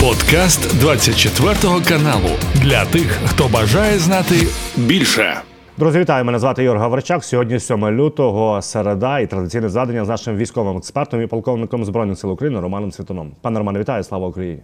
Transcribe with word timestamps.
Подкаст 0.00 0.80
24 0.80 1.54
каналу 1.88 2.28
для 2.54 2.84
тих, 2.84 3.18
хто 3.26 3.48
бажає 3.48 3.98
знати 3.98 4.34
більше. 4.76 5.40
Друзі, 5.78 5.98
вітаю! 5.98 6.24
Мене 6.24 6.38
звати 6.38 6.64
Ігор 6.64 6.78
Гавричак. 6.78 7.24
Сьогодні 7.24 7.60
7 7.60 7.90
лютого, 7.90 8.62
середа 8.62 9.18
і 9.18 9.26
традиційне 9.26 9.68
зведення 9.68 10.04
з 10.04 10.08
нашим 10.08 10.36
військовим 10.36 10.76
експертом 10.76 11.22
і 11.22 11.26
полковником 11.26 11.84
збройних 11.84 12.18
сил 12.18 12.32
України 12.32 12.60
Романом 12.60 12.92
Світоном. 12.92 13.32
Пане 13.40 13.58
Романе, 13.58 13.80
вітаю! 13.80 14.04
Слава 14.04 14.28
Україні! 14.28 14.62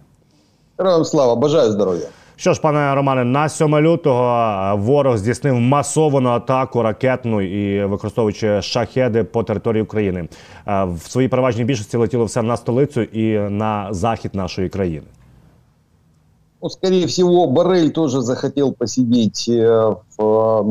Героям 0.77 1.05
слава, 1.05 1.35
бажаю 1.35 1.71
здоров'я. 1.71 2.07
Що 2.35 2.53
ж, 2.53 2.61
пане 2.61 2.95
Романе, 2.95 3.23
на 3.23 3.49
7 3.49 3.77
лютого 3.77 4.75
ворог 4.77 5.17
здійснив 5.17 5.55
масовану 5.55 6.29
атаку 6.29 6.83
ракетну 6.83 7.41
і 7.41 7.85
використовуючи 7.85 8.61
шахеди 8.61 9.23
по 9.23 9.43
території 9.43 9.83
України. 9.83 10.27
В 10.65 10.99
своїй 10.99 11.27
переважній 11.27 11.63
більшості 11.63 11.97
летіло 11.97 12.25
все 12.25 12.41
на 12.41 12.57
столицю 12.57 13.01
і 13.01 13.39
на 13.39 13.87
захід 13.91 14.35
нашої 14.35 14.69
країни. 14.69 15.03
Ну, 16.59 16.69
скорее 16.69 17.05
всего, 17.05 17.45
Барель 17.45 17.91
тоже 17.91 18.21
захотел 18.21 18.71
посидеть 18.71 19.47
э, 19.47 19.95
в 20.17 20.63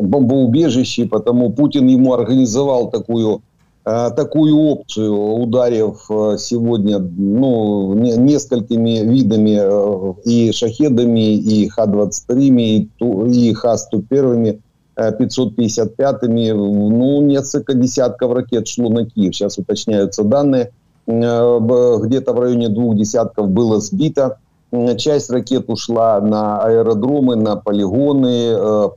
бомбоубежище, 0.00 1.06
потому 1.06 1.52
Путин 1.52 1.88
ему 1.88 2.14
организовал 2.14 2.90
такую, 2.90 3.42
э, 3.84 4.10
такую 4.14 4.56
опцию, 4.56 5.12
ударив 5.12 6.06
э, 6.08 6.36
сегодня 6.38 7.00
ну, 7.00 7.94
несколькими 7.94 9.00
видами 9.00 9.60
и 10.24 10.52
шахедами, 10.52 11.34
и 11.34 11.68
Х-23, 11.70 12.88
и 13.32 13.52
Х-101, 13.52 14.60
555-ми. 14.96 16.52
Ну, 16.52 17.20
несколько 17.22 17.74
десятков 17.74 18.32
ракет 18.32 18.68
шло 18.68 18.90
на 18.90 19.04
Киев. 19.04 19.34
Сейчас 19.34 19.58
уточняются 19.58 20.22
данные. 20.22 20.70
Где-то 21.06 22.32
в 22.32 22.40
районе 22.40 22.68
двух 22.68 22.96
десятков 22.96 23.50
было 23.50 23.80
сбито 23.80 24.38
часть 24.98 25.30
ракет 25.30 25.68
ушла 25.68 26.20
на 26.20 26.58
аэродромы, 26.62 27.36
на 27.36 27.56
полигоны, 27.56 28.50
э, 28.50 28.88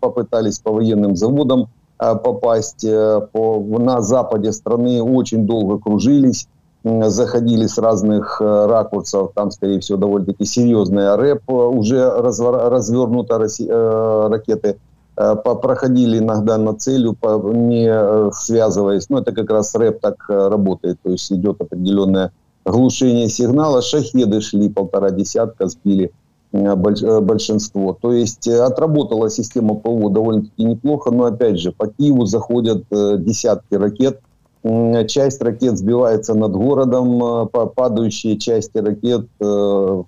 попытались 0.00 0.58
по 0.58 0.72
военным 0.72 1.16
заводам 1.16 1.68
э, 1.98 2.14
попасть. 2.16 2.84
Э, 2.84 3.20
на 3.34 4.00
западе 4.00 4.52
страны 4.52 5.02
очень 5.02 5.46
долго 5.46 5.78
кружились, 5.78 6.48
заходили 6.84 7.66
с 7.66 7.78
разных 7.78 8.40
ракурсов. 8.40 9.32
Там, 9.34 9.52
скорее 9.52 9.78
всего, 9.78 9.98
довольно-таки 9.98 10.44
серьезная 10.44 11.16
рэп 11.16 11.48
уже 11.48 12.10
развернута 12.10 13.38
ракеты 14.28 14.78
проходили 15.14 16.18
иногда 16.18 16.58
на 16.58 16.74
целью, 16.74 17.16
не 17.52 18.32
связываясь. 18.32 19.08
Ну, 19.10 19.18
это 19.18 19.30
как 19.30 19.48
раз 19.50 19.76
рэп 19.76 20.00
так 20.00 20.24
работает, 20.28 20.98
то 21.04 21.10
есть 21.10 21.30
идет 21.30 21.60
определенная 21.60 22.32
глушение 22.64 23.28
сигнала. 23.28 23.82
Шахеды 23.82 24.40
шли 24.40 24.68
полтора 24.68 25.10
десятка, 25.10 25.68
сбили 25.68 26.12
э, 26.52 26.58
э, 26.58 27.20
большинство. 27.20 27.96
То 28.00 28.12
есть 28.12 28.46
э, 28.46 28.60
отработала 28.60 29.30
система 29.30 29.74
ПВО 29.74 30.10
довольно-таки 30.10 30.64
неплохо, 30.64 31.10
но 31.10 31.24
опять 31.24 31.58
же 31.58 31.72
по 31.72 31.88
Киеву 31.88 32.26
заходят 32.26 32.84
десятки 32.90 33.74
ракет. 33.74 34.20
Часть 35.08 35.42
ракет 35.42 35.76
сбивается 35.76 36.34
над 36.34 36.52
городом, 36.52 37.48
падающие 37.74 38.38
части 38.38 38.78
ракет 38.78 39.26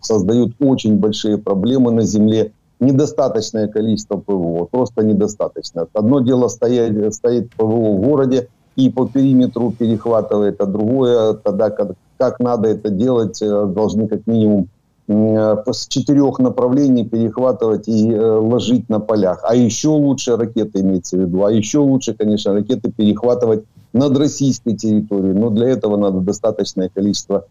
создают 0.00 0.52
очень 0.60 0.98
большие 0.98 1.38
проблемы 1.38 1.90
на 1.90 2.02
земле. 2.02 2.52
Недостаточное 2.78 3.66
количество 3.66 4.16
ПВО, 4.16 4.68
просто 4.70 5.02
недостаточно. 5.02 5.88
Одно 5.92 6.20
дело 6.20 6.46
стоять, 6.46 7.12
стоит 7.16 7.50
ПВО 7.50 7.96
в 7.96 8.00
городе, 8.00 8.48
и 8.76 8.90
по 8.90 9.06
периметру 9.06 9.72
перехватывает, 9.72 10.60
а 10.60 10.66
другое 10.66 11.34
тогда, 11.34 11.70
как 12.18 12.40
надо 12.40 12.68
это 12.68 12.90
делать, 12.90 13.40
э, 13.42 13.66
должны 13.66 14.08
как 14.08 14.26
минимум 14.26 14.68
э, 15.08 15.56
с 15.70 15.86
четырех 15.86 16.38
направлений 16.38 17.04
перехватывать 17.04 17.88
и 17.88 18.10
э, 18.10 18.20
ложить 18.20 18.88
на 18.88 19.00
полях. 19.00 19.40
А 19.42 19.54
еще 19.54 19.88
лучше 19.88 20.36
ракеты 20.36 20.80
имеется 20.80 21.16
в 21.16 21.20
виду. 21.20 21.44
А 21.44 21.52
еще 21.52 21.78
лучше, 21.78 22.14
конечно, 22.14 22.52
ракеты 22.52 22.90
перехватывать 22.90 23.64
над 23.92 24.16
российской 24.18 24.74
территорией. 24.74 25.34
Но 25.34 25.50
для 25.50 25.68
этого 25.68 25.96
надо 25.96 26.20
достаточное 26.20 26.88
количество 26.88 27.46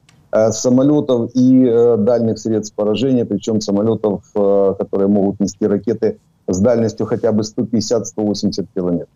самолетов 0.50 1.30
и 1.36 1.96
дальних 2.00 2.40
средств 2.40 2.74
поражения, 2.76 3.24
причем 3.24 3.62
самолетов, 3.62 4.24
которые 4.34 5.08
могут 5.08 5.40
нести 5.40 5.68
ракеты 5.68 6.18
с 6.48 6.60
дальностью 6.60 7.06
хотя 7.06 7.32
бы 7.32 7.44
150-180 7.44 8.66
километров. 8.74 9.10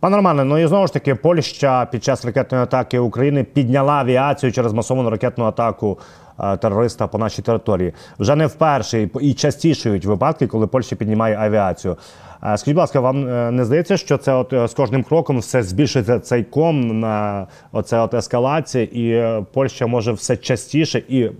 Пане 0.00 0.16
Романе, 0.16 0.44
ну 0.44 0.58
і 0.58 0.66
знову 0.66 0.86
ж 0.86 0.92
таки, 0.92 1.14
Польща 1.14 1.86
під 1.86 2.04
час 2.04 2.24
ракетної 2.24 2.64
атаки 2.64 2.98
України 2.98 3.44
підняла 3.44 3.92
авіацію 3.92 4.52
через 4.52 4.72
масовану 4.72 5.10
ракетну 5.10 5.44
атаку 5.44 5.98
е, 6.40 6.56
терориста 6.56 7.06
по 7.06 7.18
нашій 7.18 7.42
території. 7.42 7.92
Вже 8.18 8.36
не 8.36 8.46
вперше 8.46 9.08
і 9.20 9.34
частішують 9.34 10.04
випадки, 10.04 10.46
коли 10.46 10.66
Польща 10.66 10.96
піднімає 10.96 11.36
авіацію. 11.36 11.96
Е, 12.44 12.58
скажіть, 12.58 12.66
будь 12.66 12.76
ласка, 12.76 13.00
вам 13.00 13.28
е, 13.28 13.50
не 13.50 13.64
здається, 13.64 13.96
що 13.96 14.16
це 14.16 14.32
от 14.32 14.70
з 14.70 14.74
кожним 14.74 15.02
кроком 15.02 15.38
все 15.38 15.62
збільшується 15.62 16.20
цей 16.20 16.44
ком 16.44 17.00
на 17.00 17.46
оце 17.72 18.00
от 18.00 18.14
ескалація, 18.14 18.84
і 18.84 19.36
Польща 19.52 19.86
може 19.86 20.12
все 20.12 20.36
частіше 20.36 21.02
і 21.08 21.30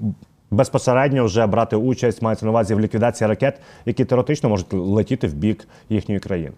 безпосередньо 0.51 1.25
вже 1.25 1.47
брати 1.47 1.77
участь, 1.77 2.23
мається 2.23 2.47
на 2.47 2.51
увазі 2.51 2.75
в 2.75 2.81
ліквідації 2.81 3.29
ракет, 3.29 3.61
які 3.87 4.05
теоретично 4.05 4.49
можуть 4.49 4.73
летіти 4.73 5.27
в 5.27 5.35
бік 5.35 5.69
їхньої 5.89 6.21
країни. 6.21 6.53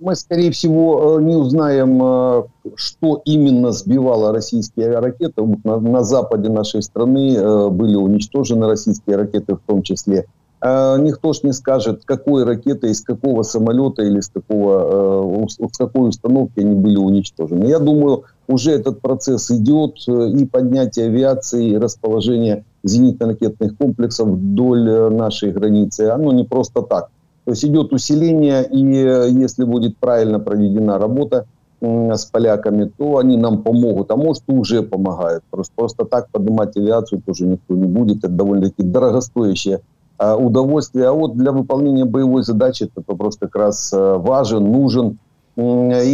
Мы, 0.00 0.14
скорее 0.14 0.50
всего, 0.50 1.18
э, 1.18 1.22
не 1.22 1.36
узнаем, 1.36 2.00
э, 2.02 2.42
что 2.74 3.22
именно 3.24 3.72
сбивало 3.72 4.32
российские 4.32 4.98
ракеты. 4.98 5.42
На, 5.64 5.78
на 5.78 6.02
западе 6.02 6.48
нашей 6.48 6.82
страны 6.82 7.36
э, 7.36 7.68
были 7.68 7.96
уничтожены 7.96 8.66
российские 8.66 9.16
ракеты 9.16 9.56
в 9.56 9.60
том 9.66 9.82
числе. 9.82 10.26
Никто 10.62 11.32
ж 11.32 11.42
не 11.44 11.54
скажет, 11.54 12.02
какой 12.04 12.44
ракеты, 12.44 12.90
из 12.90 13.00
какого 13.00 13.44
самолета 13.44 14.02
или 14.02 14.20
с, 14.20 14.28
какого, 14.28 15.48
с 15.48 15.78
какой 15.78 16.10
установки 16.10 16.60
они 16.60 16.74
были 16.74 16.98
уничтожены. 16.98 17.64
Я 17.64 17.78
думаю, 17.78 18.24
уже 18.46 18.72
этот 18.72 19.00
процесс 19.00 19.50
идет, 19.50 20.06
и 20.06 20.44
поднятие 20.44 21.06
авиации, 21.06 21.70
и 21.70 21.78
расположение 21.78 22.66
зенитно-ракетных 22.84 23.78
комплексов 23.78 24.28
вдоль 24.28 25.10
нашей 25.10 25.50
границы, 25.50 26.10
оно 26.10 26.30
не 26.32 26.44
просто 26.44 26.82
так. 26.82 27.08
То 27.50 27.54
есть 27.54 27.64
идет 27.64 27.92
усиление, 27.92 28.64
и 28.64 28.94
э, 28.94 29.28
если 29.30 29.64
будет 29.64 29.96
правильно 29.98 30.38
проведена 30.38 31.00
работа 31.00 31.46
с 31.80 32.24
поляками, 32.26 32.84
то 32.96 33.18
они 33.18 33.36
нам 33.36 33.64
помогут, 33.64 34.12
а 34.12 34.16
может 34.16 34.44
уже 34.46 34.84
помогают. 34.84 35.42
Просто, 35.50 35.72
просто 35.74 36.04
так 36.04 36.28
поднимать 36.30 36.76
авиацию 36.76 37.20
тоже 37.26 37.46
никто 37.46 37.74
не 37.74 37.88
будет. 37.88 38.18
Это 38.18 38.28
довольно-таки 38.28 38.84
дорогостоящее 38.84 39.80
э, 40.20 40.32
удовольствие. 40.32 41.08
А 41.08 41.12
вот 41.12 41.36
для 41.36 41.50
выполнения 41.50 42.04
боевой 42.04 42.44
задачи 42.44 42.84
этот 42.84 43.08
вопрос 43.08 43.36
как 43.36 43.56
раз 43.56 43.92
э, 43.92 44.14
важен, 44.18 44.70
нужен. 44.70 45.18
И 45.56 45.60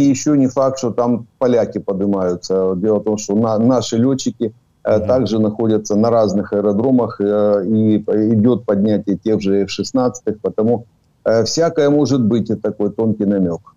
еще 0.09 0.35
не 0.35 0.47
факт, 0.47 0.79
что 0.79 0.89
там 0.89 1.27
поляки 1.37 1.77
поднимаются. 1.77 2.73
Дело 2.77 2.97
в 2.97 3.03
том, 3.03 3.19
что 3.19 3.35
на, 3.35 3.59
наши 3.59 3.97
летчики 3.97 4.55
mm-hmm. 4.83 5.05
также 5.05 5.37
находятся 5.37 5.95
на 5.95 6.09
разных 6.09 6.53
аэродромах, 6.53 7.21
и 7.21 7.97
идет 8.33 8.65
поднятие 8.65 9.17
тех 9.17 9.39
же 9.39 9.61
F-16, 9.65 10.39
потому 10.41 10.85
всякое 11.45 11.89
может 11.89 12.23
быть, 12.23 12.49
и 12.49 12.55
такой 12.55 12.91
тонкий 12.91 13.25
намек. 13.25 13.76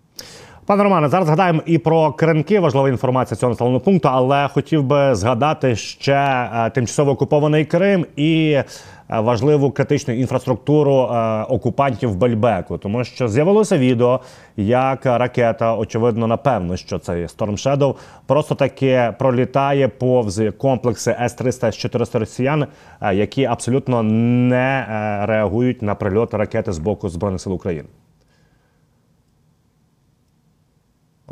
Пане 0.65 0.83
Романе, 0.83 1.09
зараз 1.09 1.27
згадаємо 1.27 1.61
і 1.65 1.77
про 1.77 2.11
кринки. 2.11 2.59
Важлива 2.59 2.89
інформація 2.89 3.37
цього 3.37 3.49
населеного 3.49 3.79
пункту, 3.79 4.09
але 4.11 4.47
хотів 4.47 4.83
би 4.83 5.15
згадати 5.15 5.75
ще 5.75 6.49
е, 6.53 6.69
тимчасово 6.69 7.11
окупований 7.11 7.65
Крим 7.65 8.05
і 8.15 8.51
е, 8.51 8.65
важливу 9.09 9.71
критичну 9.71 10.13
інфраструктуру 10.13 10.95
е, 10.95 11.43
окупантів 11.43 12.15
Бельбеку, 12.15 12.77
тому 12.77 13.03
що 13.03 13.27
з'явилося 13.27 13.77
відео, 13.77 14.19
як 14.57 15.05
ракета, 15.05 15.75
очевидно, 15.75 16.27
напевно, 16.27 16.77
що 16.77 16.99
це 16.99 17.13
Storm 17.13 17.51
Shadow, 17.51 17.95
просто 18.25 18.55
таки 18.55 19.13
пролітає 19.19 19.87
повз 19.87 20.41
комплекси 20.57 21.15
С-300 21.21 21.65
С-400 21.65 22.19
росіян, 22.19 22.65
які 23.13 23.45
абсолютно 23.45 24.03
не 24.03 24.85
реагують 25.27 25.81
на 25.81 25.95
прильоти 25.95 26.37
ракети 26.37 26.71
з 26.71 26.79
боку 26.79 27.09
збройних 27.09 27.41
сил 27.41 27.53
України. 27.53 27.87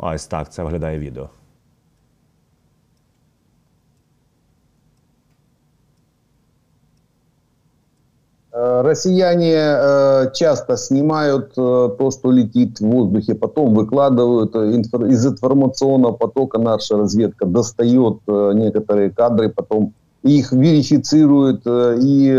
Ось 0.02 0.26
так 0.26 0.52
це 0.52 0.62
виглядає 0.62 0.98
відео. 0.98 1.28
Россияне 8.82 10.30
часто 10.34 10.76
снимают 10.76 11.54
то, 11.54 12.10
что 12.10 12.32
летит 12.32 12.80
в 12.80 12.86
воздухе, 12.86 13.34
потом 13.34 13.74
выкладывают 13.74 14.56
из 14.56 15.26
информационного 15.26 16.12
потока 16.12 16.58
наша 16.58 16.96
разведка 16.96 17.46
достает 17.46 18.16
некоторые 18.26 19.10
кадры, 19.10 19.50
потом 19.50 19.92
их 20.22 20.52
верифицирует 20.52 21.66
и 21.66 22.30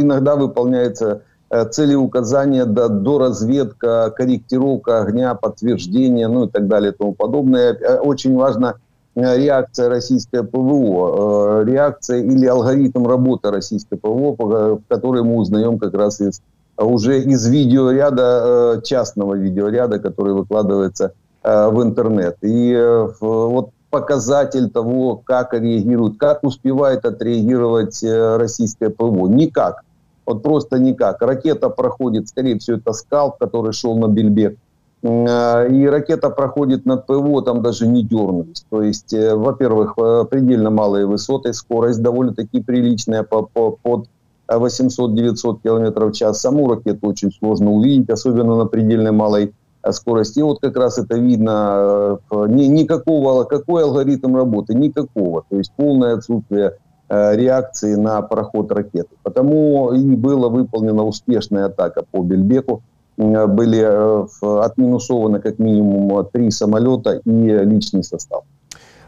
иногда 0.00 0.36
выполняется 0.36 1.22
цели 1.70 1.94
указания, 1.94 2.64
до 2.64 3.18
разведка, 3.18 4.12
корректировка 4.16 5.02
огня, 5.02 5.34
подтверждение, 5.34 6.28
ну 6.28 6.46
и 6.46 6.48
так 6.48 6.66
далее 6.66 6.92
и 6.92 6.94
тому 6.94 7.12
подобное. 7.14 7.74
Э, 7.74 7.98
очень 7.98 8.34
важно 8.34 8.76
реакция 9.14 9.88
российской 9.88 10.42
ПВО, 10.42 11.62
реакция 11.64 12.18
или 12.18 12.46
алгоритм 12.46 13.06
работы 13.06 13.50
российской 13.50 13.96
ПВО, 13.96 14.80
который 14.88 15.22
мы 15.22 15.36
узнаем 15.36 15.78
как 15.78 15.94
раз 15.94 16.20
из 16.20 16.42
уже 16.76 17.20
из 17.20 17.46
видеоряда, 17.46 18.80
частного 18.82 19.34
видеоряда, 19.34 20.00
который 20.00 20.34
выкладывается 20.34 21.12
в 21.44 21.80
интернет. 21.80 22.38
И 22.42 22.76
вот 23.20 23.70
показатель 23.90 24.68
того, 24.70 25.22
как 25.24 25.54
реагирует, 25.54 26.18
как 26.18 26.42
успевает 26.42 27.04
отреагировать 27.04 28.02
российское 28.02 28.90
ПВО. 28.90 29.28
Никак. 29.28 29.84
Вот 30.26 30.42
просто 30.42 30.78
никак. 30.78 31.20
Ракета 31.22 31.68
проходит, 31.68 32.28
скорее 32.28 32.58
всего, 32.58 32.78
это 32.78 32.92
скалп, 32.92 33.36
который 33.38 33.72
шел 33.72 33.96
на 33.96 34.08
Бельбек. 34.08 34.56
Э, 35.04 35.68
и 35.68 35.86
ракета 35.86 36.30
проходит 36.30 36.86
над 36.86 37.06
ПВО, 37.06 37.42
там 37.42 37.62
даже 37.62 37.86
не 37.86 38.02
дернулись. 38.02 38.64
То 38.70 38.82
есть, 38.82 39.12
э, 39.12 39.34
во-первых, 39.34 39.94
э, 39.98 40.24
предельно 40.30 40.70
малые 40.70 41.06
высоты, 41.06 41.52
скорость 41.52 42.02
довольно-таки 42.02 42.62
приличная 42.62 43.22
по, 43.22 43.42
под 43.42 44.06
800-900 44.48 45.60
км 45.62 46.06
в 46.06 46.12
час. 46.12 46.40
Саму 46.40 46.68
ракету 46.68 47.06
очень 47.08 47.30
сложно 47.32 47.72
увидеть, 47.72 48.08
особенно 48.08 48.56
на 48.56 48.64
предельно 48.64 49.12
малой 49.12 49.52
скорости. 49.90 50.38
И 50.38 50.42
вот 50.42 50.60
как 50.60 50.76
раз 50.78 50.96
это 50.96 51.18
видно, 51.18 52.18
ни, 52.48 52.64
никакого, 52.64 53.44
какой 53.44 53.84
алгоритм 53.84 54.34
работы, 54.34 54.74
никакого. 54.74 55.44
То 55.50 55.58
есть 55.58 55.72
полное 55.76 56.14
отсутствие 56.14 56.78
реакции 57.13 57.95
на 57.95 58.21
проход 58.21 58.71
ракеты. 58.71 59.15
Потому 59.23 59.91
и 59.93 60.15
была 60.15 60.47
выполнена 60.49 61.03
успешная 61.03 61.65
атака 61.65 62.03
по 62.11 62.21
Бельбеку. 62.21 62.83
Э, 63.19 63.47
были 63.47 63.79
э, 63.79 64.27
отмінусовані 64.41 65.39
як 65.45 65.59
мінімум 65.59 66.25
три 66.33 66.51
самоліта 66.51 67.13
і 67.25 67.31
лічний 67.65 68.03
состав. 68.03 68.43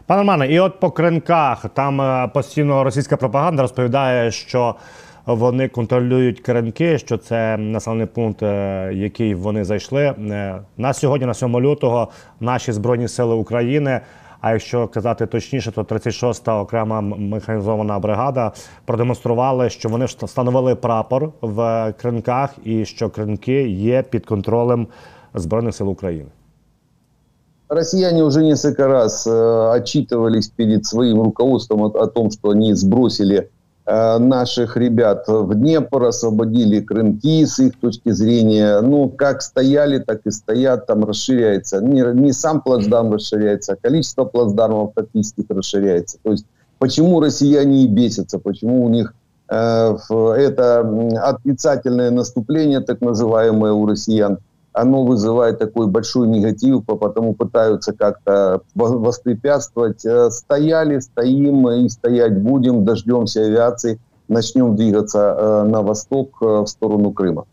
Пане 0.06 0.20
Романе, 0.20 0.46
і 0.46 0.58
от 0.60 0.80
по 0.80 0.90
кринках 0.90 1.66
там 1.74 2.00
е, 2.00 2.30
постійно 2.34 2.84
російська 2.84 3.16
пропаганда 3.16 3.62
розповідає, 3.62 4.30
що 4.30 4.74
вони 5.26 5.68
контролюють 5.68 6.40
кринки, 6.40 6.98
що 6.98 7.16
це 7.16 7.56
населений 7.56 8.06
пункт, 8.06 8.42
е, 8.42 8.90
який 8.94 9.34
вони 9.34 9.64
зайшли. 9.64 10.02
Е, 10.02 10.58
на 10.76 10.92
сьогодні, 10.92 11.26
на 11.26 11.34
7 11.34 11.60
лютого, 11.60 12.08
наші 12.40 12.72
збройні 12.72 13.08
сили 13.08 13.34
України 13.34 14.00
а 14.40 14.52
якщо 14.52 14.88
казати 14.88 15.26
точніше, 15.26 15.72
то 15.72 15.82
36-та 15.82 16.60
окрема 16.60 17.00
механізована 17.00 17.98
бригада 17.98 18.52
продемонстрували, 18.84 19.70
що 19.70 19.88
вони 19.88 20.04
встановили 20.04 20.74
прапор 20.74 21.32
в 21.40 21.92
кринках, 22.00 22.50
і 22.64 22.84
що 22.84 23.10
кринки 23.10 23.68
є 23.68 24.02
під 24.02 24.26
контролем 24.26 24.86
збройних 25.34 25.74
сил 25.74 25.90
України. 25.90 26.28
Россияне 27.68 28.22
уже 28.22 28.42
несколько 28.42 28.86
раз 28.86 29.26
э, 29.26 29.30
отчитывались 29.30 30.48
перед 30.56 30.84
своим 30.84 31.22
руководством 31.22 31.82
о, 31.82 31.86
о 31.86 32.06
том, 32.06 32.30
что 32.30 32.50
они 32.50 32.74
сбросили 32.74 33.36
Э, 33.36 33.55
наших 33.87 34.75
ребят 34.75 35.23
в 35.27 35.53
Днепр, 35.55 36.03
освободили 36.03 36.81
Крынки 36.81 37.45
с 37.45 37.57
их 37.59 37.79
точки 37.79 38.11
зрения. 38.11 38.81
Ну, 38.81 39.07
как 39.07 39.41
стояли, 39.41 39.99
так 39.99 40.21
и 40.25 40.31
стоят, 40.31 40.87
там 40.87 41.05
расширяется. 41.05 41.79
Не, 41.81 42.01
не 42.13 42.33
сам 42.33 42.61
плацдарм 42.61 43.13
расширяется, 43.13 43.73
а 43.73 43.75
количество 43.77 44.25
плацдармов 44.25 44.91
фактически 44.93 45.45
расширяется. 45.47 46.17
То 46.21 46.31
есть 46.31 46.45
почему 46.79 47.21
россияне 47.21 47.85
и 47.85 47.87
бесятся, 47.87 48.39
почему 48.39 48.83
у 48.83 48.89
них 48.89 49.13
э, 49.49 49.97
это 50.09 50.79
отрицательное 51.23 52.11
наступление, 52.11 52.81
так 52.81 52.99
называемое 52.99 53.71
у 53.71 53.85
россиян, 53.85 54.39
оно 54.77 55.03
вызывает 55.03 55.57
такой 55.57 55.87
большой 55.87 56.27
негатив, 56.27 56.85
потому 56.85 57.33
пытаются 57.33 57.93
как-то 57.93 58.61
воспрепятствовать. 58.75 60.05
Э, 60.05 60.29
стояли, 60.29 60.99
стоим 60.99 61.67
и 61.69 61.89
стоять 61.89 62.39
будем, 62.39 62.85
дождемся 62.85 63.41
авиации, 63.41 63.99
начнем 64.27 64.75
двигаться 64.75 65.19
э, 65.19 65.63
на 65.63 65.81
восток 65.81 66.37
э, 66.41 66.45
в 66.45 66.67
сторону 66.67 67.11
Крыма. 67.11 67.45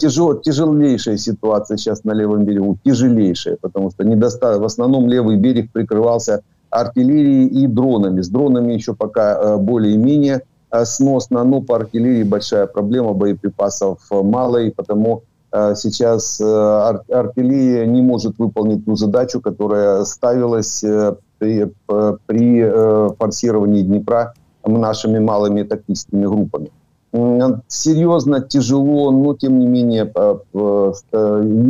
Тяжел, 0.00 0.34
тяжелейшая 0.34 1.16
ситуация 1.16 1.76
сейчас 1.76 2.04
на 2.04 2.12
левом 2.12 2.44
берегу, 2.44 2.76
тяжелейшая, 2.84 3.56
потому 3.60 3.90
что 3.90 4.04
недоста... 4.04 4.58
в 4.58 4.64
основном 4.64 5.08
левый 5.08 5.36
берег 5.36 5.70
прикрывался 5.72 6.42
артиллерией 6.70 7.46
и 7.46 7.68
дронами. 7.68 8.20
С 8.20 8.28
дронами 8.28 8.72
еще 8.72 8.94
пока 8.94 9.56
более-менее 9.58 10.42
сносно, 10.84 11.44
но 11.44 11.60
по 11.60 11.76
артиллерии 11.76 12.24
большая 12.24 12.66
проблема, 12.66 13.12
боеприпасов 13.12 13.98
мало, 14.10 14.56
и 14.56 14.70
потому 14.70 15.22
Э, 15.22 15.29
сейчас 15.52 16.40
э, 16.40 16.44
ар 16.44 17.02
артиллерия 17.10 17.86
не 17.86 18.02
может 18.02 18.38
выполнить 18.38 18.84
ту 18.84 18.94
задачу, 18.94 19.40
которая 19.40 20.04
ставилась 20.04 20.84
э, 20.84 21.16
при, 21.38 21.72
при 22.26 23.14
форсировании 23.16 23.82
Днепра 23.82 24.34
нашими 24.64 25.18
малыми 25.18 25.62
тактическими 25.62 26.26
группами. 26.26 26.70
Серьезно, 27.66 28.40
тяжело, 28.40 29.10
но 29.10 29.34
тем 29.34 29.58
не 29.58 29.66
менее 29.66 30.04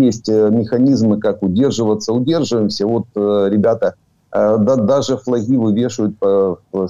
есть 0.04 0.28
механизмы, 0.28 1.18
как 1.18 1.42
удерживаться. 1.42 2.12
Удерживаемся. 2.12 2.86
Вот 2.86 3.06
ребята 3.14 3.94
даже 4.32 5.16
флаги 5.16 5.56
вывешивают, 5.56 6.16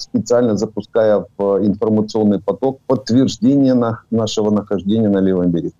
специально 0.00 0.56
запуская 0.56 1.26
в 1.38 1.58
информационный 1.64 2.40
поток 2.40 2.80
подтверждение 2.86 3.74
нашего 4.10 4.50
нахождения 4.50 5.10
на 5.10 5.18
левом 5.18 5.50
берегу. 5.50 5.74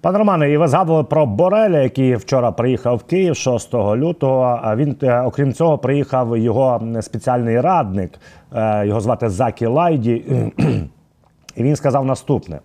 Пане 0.00 0.18
Романе, 0.18 0.50
і 0.50 0.56
ви 0.56 0.68
згадували 0.68 1.04
про 1.04 1.26
Бореля, 1.26 1.78
який 1.78 2.16
вчора 2.16 2.52
приїхав 2.52 2.96
в 2.96 3.02
Київ 3.02 3.36
6 3.36 3.74
лютого. 3.74 4.60
А 4.62 4.76
він, 4.76 4.96
е, 5.02 5.20
окрім 5.20 5.52
цього, 5.52 5.78
приїхав 5.78 6.36
його 6.38 6.82
спеціальний 7.00 7.60
радник, 7.60 8.10
е, 8.54 8.86
його 8.86 9.00
звати 9.00 9.28
Закі 9.28 9.66
Лайді. 9.66 10.24
І 11.56 11.62
він 11.62 11.76
сказав 11.76 12.04
наступне: 12.04 12.58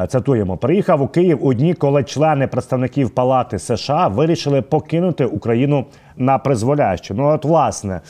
е, 0.00 0.06
цитуємо: 0.06 0.56
приїхав 0.56 1.02
у 1.02 1.08
Київ 1.08 1.46
у 1.46 1.54
дні, 1.54 1.74
коли 1.74 2.04
члени 2.04 2.46
представників 2.46 3.10
Палати 3.10 3.58
США 3.58 4.08
вирішили 4.08 4.62
покинути 4.62 5.24
Україну 5.24 5.84
на 6.16 6.38
призволяще. 6.38 7.14
Ну, 7.14 7.26
от, 7.26 7.44
власне, 7.44 8.00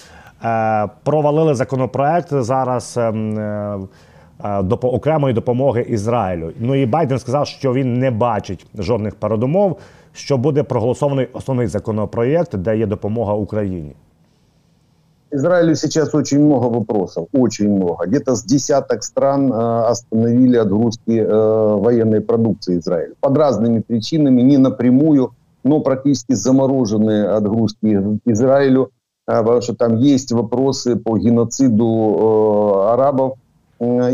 провалили 1.05 1.55
законопроект 1.55 2.29
зараз. 2.33 2.99
Ем, 4.44 4.68
до 4.68 4.76
окремої 4.76 5.34
допомоги 5.34 5.82
Ізраїлю. 5.82 6.52
Ну 6.60 6.76
і 6.76 6.86
Байден 6.86 7.20
сказав, 7.20 7.48
що 7.48 7.74
він 7.74 8.00
не 8.00 8.12
бачить 8.12 8.66
жодних 8.78 9.16
передумов, 9.16 9.78
що 10.14 10.38
буде 10.38 10.64
проголосований 10.64 11.28
основний 11.34 11.68
законопроєкт, 11.68 12.56
де 12.56 12.78
є 12.78 12.86
допомога 12.86 13.34
Україні. 13.34 13.96
Израилю 15.32 15.76
сейчас 15.76 16.16
очень 16.16 16.40
много 16.46 16.70
вопросов, 16.70 17.28
очень 17.34 17.70
много. 17.76 18.06
Где-то 18.06 18.36
с 18.36 18.44
десяток 18.44 19.04
стран 19.04 19.54
э, 19.54 19.92
остановили 19.92 20.58
отгрузки 20.58 21.20
э, 21.20 21.80
военной 21.80 22.22
продукции 22.22 22.80
Израиля. 22.80 23.14
Под 23.20 23.38
разными 23.38 23.84
причинами, 23.88 24.42
не 24.42 24.58
напрямую, 24.58 25.32
но 25.64 25.82
практически 25.82 26.34
замороженные 26.34 27.38
отгрузки 27.38 28.20
Израилю, 28.26 28.90
э, 29.28 29.40
потому 29.40 29.62
что 29.62 29.76
там 29.76 29.98
есть 29.98 30.32
вопросы 30.32 30.96
по 30.96 31.20
геноциду 31.20 31.86
э, 31.86 32.94
арабов, 32.94 33.34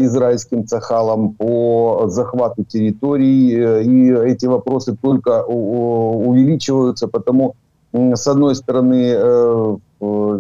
израильским 0.05 0.67
цахалам 0.67 1.35
по 1.35 2.05
захвату 2.09 2.65
территорий, 2.65 3.55
э, 3.55 3.83
и 3.83 4.12
эти 4.33 4.47
вопросы 4.47 4.97
только 5.00 5.45
увеличиваются, 5.45 7.09
потому, 7.09 7.55
с 7.93 8.27
одной 8.27 8.55
стороны, 8.55 9.12
э, 9.15 9.77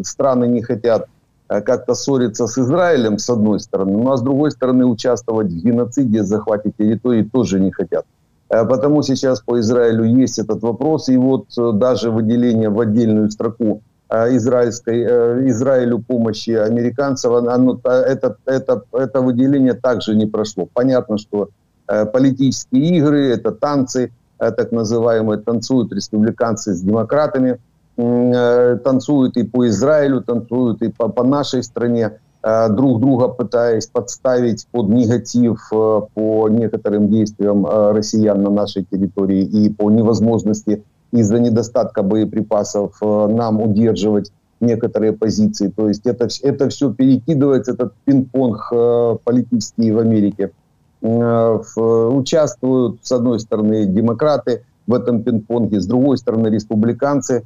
страны 0.04 0.48
не 0.48 0.62
хотят 0.62 1.06
э, 1.48 1.60
как-то 1.60 1.94
ссориться 1.94 2.46
с 2.46 2.58
Израилем, 2.58 3.18
с 3.18 3.28
одной 3.30 3.60
стороны, 3.60 3.92
ну 3.92 4.12
а 4.12 4.16
с 4.16 4.22
другой 4.22 4.50
стороны 4.50 4.84
участвовать 4.86 5.48
в 5.48 5.64
геноциде, 5.64 6.22
захвате 6.22 6.72
территорий 6.78 7.24
тоже 7.24 7.60
не 7.60 7.70
хотят. 7.70 8.04
Потому 8.48 9.02
сейчас 9.02 9.40
по 9.40 9.60
Израилю 9.60 10.02
есть 10.02 10.40
этот 10.40 10.62
вопрос, 10.62 11.08
и 11.08 11.16
вот 11.16 11.44
даже 11.56 12.10
выделение 12.10 12.68
в 12.68 12.80
отдельную 12.80 13.30
строку 13.30 13.80
Э, 13.89 13.89
израильской, 14.10 15.02
э, 15.02 15.48
Израилю 15.48 16.00
помощи 16.00 16.50
американцев, 16.50 17.32
оно, 17.32 17.80
это, 17.84 18.36
это, 18.44 18.82
это 18.92 19.20
выделение 19.20 19.74
также 19.74 20.16
не 20.16 20.26
прошло. 20.26 20.68
Понятно, 20.72 21.16
что 21.18 21.48
э, 21.86 22.06
политические 22.06 22.98
игры, 22.98 23.28
это 23.28 23.52
танцы, 23.52 24.12
так 24.38 24.72
называемые, 24.72 25.38
танцуют 25.38 25.92
республиканцы 25.92 26.72
с 26.72 26.80
демократами, 26.80 27.58
танцуют 27.96 29.36
и 29.36 29.42
по 29.42 29.68
Израилю, 29.68 30.22
танцуют 30.22 30.80
и 30.80 30.88
по, 30.88 31.10
по 31.10 31.24
нашей 31.24 31.62
стране, 31.62 32.12
друг 32.70 33.00
друга 33.02 33.28
пытаясь 33.28 33.86
подставить 33.86 34.66
под 34.72 34.88
негатив 34.88 35.68
по 35.68 36.48
некоторым 36.48 37.10
действиям 37.10 37.66
россиян 37.66 38.42
на 38.42 38.48
нашей 38.48 38.86
территории 38.90 39.42
и 39.42 39.68
по 39.68 39.90
невозможности 39.90 40.82
из-за 41.12 41.38
недостатка 41.38 42.02
боеприпасов 42.02 42.96
э, 43.02 43.26
нам 43.28 43.60
удерживать 43.60 44.32
некоторые 44.60 45.12
позиции. 45.12 45.68
То 45.68 45.88
есть 45.88 46.06
это, 46.06 46.28
это 46.42 46.68
все 46.68 46.92
перекидывается, 46.92 47.72
этот 47.72 47.94
пинг-понг 48.04 48.68
э, 48.72 49.16
политический 49.24 49.92
в 49.92 49.98
Америке. 49.98 50.52
Э, 51.02 51.58
участвуют, 51.76 52.98
с 53.02 53.12
одной 53.12 53.40
стороны, 53.40 53.86
демократы 53.86 54.64
в 54.86 54.94
этом 54.94 55.22
пинг-понге, 55.22 55.80
с 55.80 55.86
другой 55.86 56.18
стороны, 56.18 56.48
республиканцы. 56.48 57.44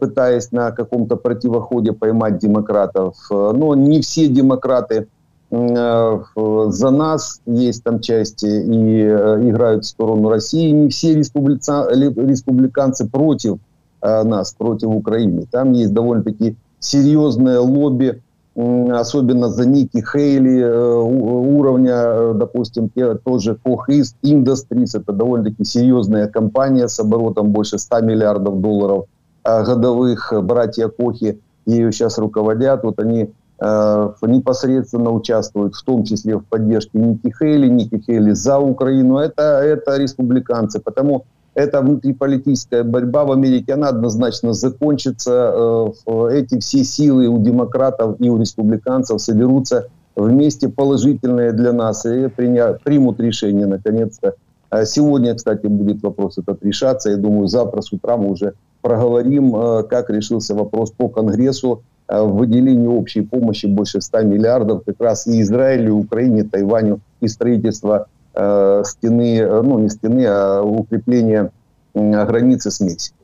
пытаясь 0.00 0.52
на 0.52 0.70
каком-то 0.70 1.16
противоходе 1.16 1.92
поймать 1.92 2.38
демократов. 2.38 3.16
Но 3.30 3.74
не 3.74 4.00
все 4.00 4.26
демократы 4.28 5.08
за 5.50 6.90
нас, 6.90 7.40
есть 7.46 7.82
там 7.82 8.00
части 8.00 8.46
и 8.46 9.02
играют 9.48 9.84
в 9.84 9.88
сторону 9.88 10.28
России, 10.28 10.70
не 10.70 10.90
все 10.90 11.14
республиканцы 11.14 13.08
против 13.08 13.58
нас, 14.02 14.52
против 14.52 14.88
Украины. 14.90 15.46
Там 15.50 15.72
есть 15.72 15.94
довольно-таки 15.94 16.56
серьезное 16.80 17.60
лобби 17.60 18.20
особенно 18.58 19.48
за 19.48 19.66
Ники 19.66 20.02
Хейли 20.04 20.60
э, 20.60 20.94
уровня, 20.96 21.94
э, 21.94 22.32
допустим, 22.34 22.90
тоже 23.24 23.56
Koch 23.64 23.86
Industries, 24.22 24.90
это 24.94 25.12
довольно-таки 25.12 25.64
серьезная 25.64 26.26
компания 26.26 26.88
с 26.88 26.98
оборотом 26.98 27.52
больше 27.52 27.78
100 27.78 28.00
миллиардов 28.00 28.60
долларов 28.60 29.04
э, 29.44 29.64
годовых. 29.64 30.32
Братья 30.42 30.88
Кохи 30.88 31.38
ее 31.66 31.92
сейчас 31.92 32.18
руководят, 32.18 32.82
вот 32.82 32.98
они 32.98 33.30
непосредственно 33.60 35.10
участвуют, 35.10 35.74
в 35.74 35.82
том 35.82 36.04
числе 36.04 36.36
в 36.36 36.44
поддержке 36.44 36.98
Ники 36.98 37.34
Хейли, 37.36 37.68
Ники 37.68 38.00
Хейли 38.06 38.32
за 38.32 38.58
Украину. 38.58 39.18
Это, 39.18 39.42
это 39.42 39.96
республиканцы, 39.96 40.78
потому 40.80 41.24
эта 41.58 41.80
внутриполитическая 41.80 42.84
борьба 42.84 43.24
в 43.24 43.32
Америке, 43.32 43.74
она 43.74 43.88
однозначно 43.88 44.52
закончится. 44.52 45.92
Э, 46.06 46.28
эти 46.30 46.60
все 46.60 46.84
силы 46.84 47.26
у 47.26 47.38
демократов 47.38 48.14
и 48.20 48.30
у 48.30 48.38
республиканцев 48.38 49.20
соберутся 49.20 49.88
вместе 50.14 50.68
положительные 50.68 51.52
для 51.52 51.72
нас 51.72 52.06
и 52.06 52.28
примут 52.28 53.18
решение 53.18 53.66
наконец-то. 53.66 54.34
А 54.70 54.84
сегодня, 54.84 55.34
кстати, 55.34 55.66
будет 55.66 56.00
вопрос 56.02 56.38
этот 56.38 56.62
решаться. 56.62 57.10
Я 57.10 57.16
думаю, 57.16 57.48
завтра 57.48 57.80
с 57.80 57.92
утра 57.92 58.16
мы 58.16 58.30
уже 58.30 58.52
проговорим, 58.80 59.56
э, 59.56 59.82
как 59.82 60.10
решился 60.10 60.54
вопрос 60.54 60.92
по 60.92 61.08
Конгрессу 61.08 61.82
э, 62.08 62.20
в 62.20 62.36
выделении 62.36 62.86
общей 62.86 63.22
помощи 63.22 63.66
больше 63.66 64.00
100 64.00 64.22
миллиардов 64.22 64.82
как 64.84 65.00
раз 65.00 65.26
и 65.26 65.40
Израилю, 65.42 65.88
и 65.88 65.90
Украине, 65.90 66.44
Тайваню 66.44 67.00
и 67.20 67.28
строительство 67.28 68.08
э, 68.34 68.82
стены, 68.84 69.38
э, 69.38 69.62
ну 69.62 69.78
не 69.78 69.88
стены, 69.88 70.24
а 70.26 70.62
укрепления 70.62 71.50
э, 71.94 72.26
границы 72.26 72.70
с 72.70 72.80
Мексикой. 72.80 73.17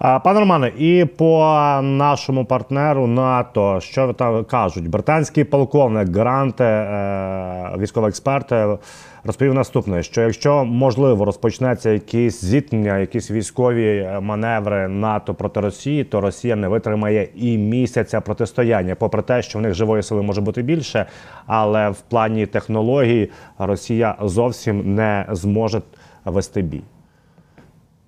Пане 0.00 0.40
Романе, 0.40 0.72
і 0.78 1.04
по 1.16 1.38
нашому 1.82 2.44
партнеру 2.44 3.06
НАТО, 3.06 3.80
що 3.80 4.12
там 4.12 4.44
кажуть, 4.44 4.90
британський 4.90 5.44
полковник 5.44 6.08
Гранте, 6.16 6.64
е, 6.64 7.78
військовий 7.78 8.08
експерт, 8.08 8.52
е, 8.52 8.78
розповів 9.24 9.54
наступне: 9.54 10.02
що 10.02 10.22
якщо 10.22 10.64
можливо 10.64 11.24
розпочнеться 11.24 11.90
якісь 11.90 12.44
зіткнення, 12.44 12.98
якісь 12.98 13.30
військові 13.30 14.10
маневри 14.20 14.88
НАТО 14.88 15.34
проти 15.34 15.60
Росії, 15.60 16.04
то 16.04 16.20
Росія 16.20 16.56
не 16.56 16.68
витримає 16.68 17.28
і 17.34 17.58
місяця 17.58 18.20
протистояння, 18.20 18.94
попри 18.94 19.22
те, 19.22 19.42
що 19.42 19.58
в 19.58 19.62
них 19.62 19.74
живої 19.74 20.02
сили 20.02 20.22
може 20.22 20.40
бути 20.40 20.62
більше, 20.62 21.06
але 21.46 21.90
в 21.90 22.00
плані 22.00 22.46
технологій 22.46 23.30
Росія 23.58 24.16
зовсім 24.20 24.94
не 24.94 25.26
зможе 25.30 25.82
вести 26.24 26.62
бій. 26.62 26.82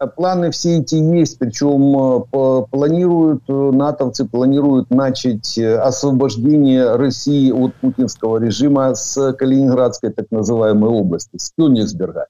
Планы 0.07 0.51
все 0.51 0.79
эти 0.79 0.95
есть, 0.95 1.39
причем 1.39 1.95
э, 1.95 2.67
планируют, 2.71 3.43
э, 3.49 3.53
натовцы 3.53 4.25
планируют 4.25 4.89
начать 4.89 5.59
э, 5.59 5.77
освобождение 5.77 6.97
России 6.97 7.53
от 7.53 7.75
путинского 7.75 8.39
режима 8.39 8.95
с 8.95 9.33
Калининградской 9.35 10.11
так 10.11 10.31
называемой 10.31 10.89
области, 10.89 11.37
с 11.37 11.53
Кёнигсберга. 11.57 12.27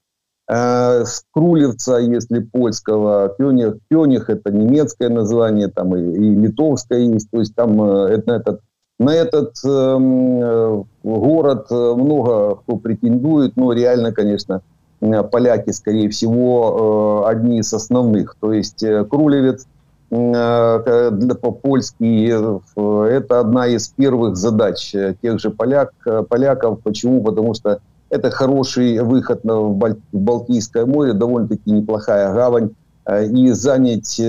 С 0.49 1.23
Крулевца, 1.31 1.99
если 1.99 2.39
польского, 2.39 3.33
Кёниг, 3.37 3.77
Кёниг 3.89 4.29
это 4.29 4.51
немецкое 4.51 5.07
название, 5.07 5.69
там 5.69 5.95
и, 5.95 6.01
и 6.01 6.35
литовское 6.35 6.99
есть, 6.99 7.31
то 7.31 7.39
есть 7.39 7.55
там 7.55 7.81
это, 7.81 8.33
этот, 8.33 8.59
на 8.99 9.15
этот 9.15 9.53
э, 9.63 10.83
город 11.03 11.71
много 11.71 12.55
кто 12.55 12.75
претендует, 12.75 13.55
но 13.55 13.71
реально, 13.71 14.11
конечно, 14.11 14.61
поляки, 15.31 15.71
скорее 15.71 16.09
всего, 16.09 17.23
э, 17.25 17.29
одни 17.31 17.59
из 17.59 17.73
основных. 17.73 18.35
То 18.39 18.53
есть 18.53 18.83
э, 18.83 19.03
Крулевец 19.03 19.65
по-польски 21.41 22.27
это 22.27 23.39
одна 23.39 23.67
из 23.67 23.87
первых 23.87 24.35
задач 24.35 24.91
тех 25.21 25.39
же 25.39 25.51
поляк, 25.51 25.93
поляков. 26.27 26.81
Почему? 26.83 27.23
Потому 27.23 27.53
что 27.53 27.79
это 28.09 28.29
хороший 28.29 28.99
выход 29.03 29.39
в 29.45 29.93
Балтийское 30.11 30.85
море, 30.85 31.13
довольно-таки 31.13 31.71
неплохая 31.71 32.33
гавань. 32.33 32.71
И 33.09 33.51
занять 33.51 34.21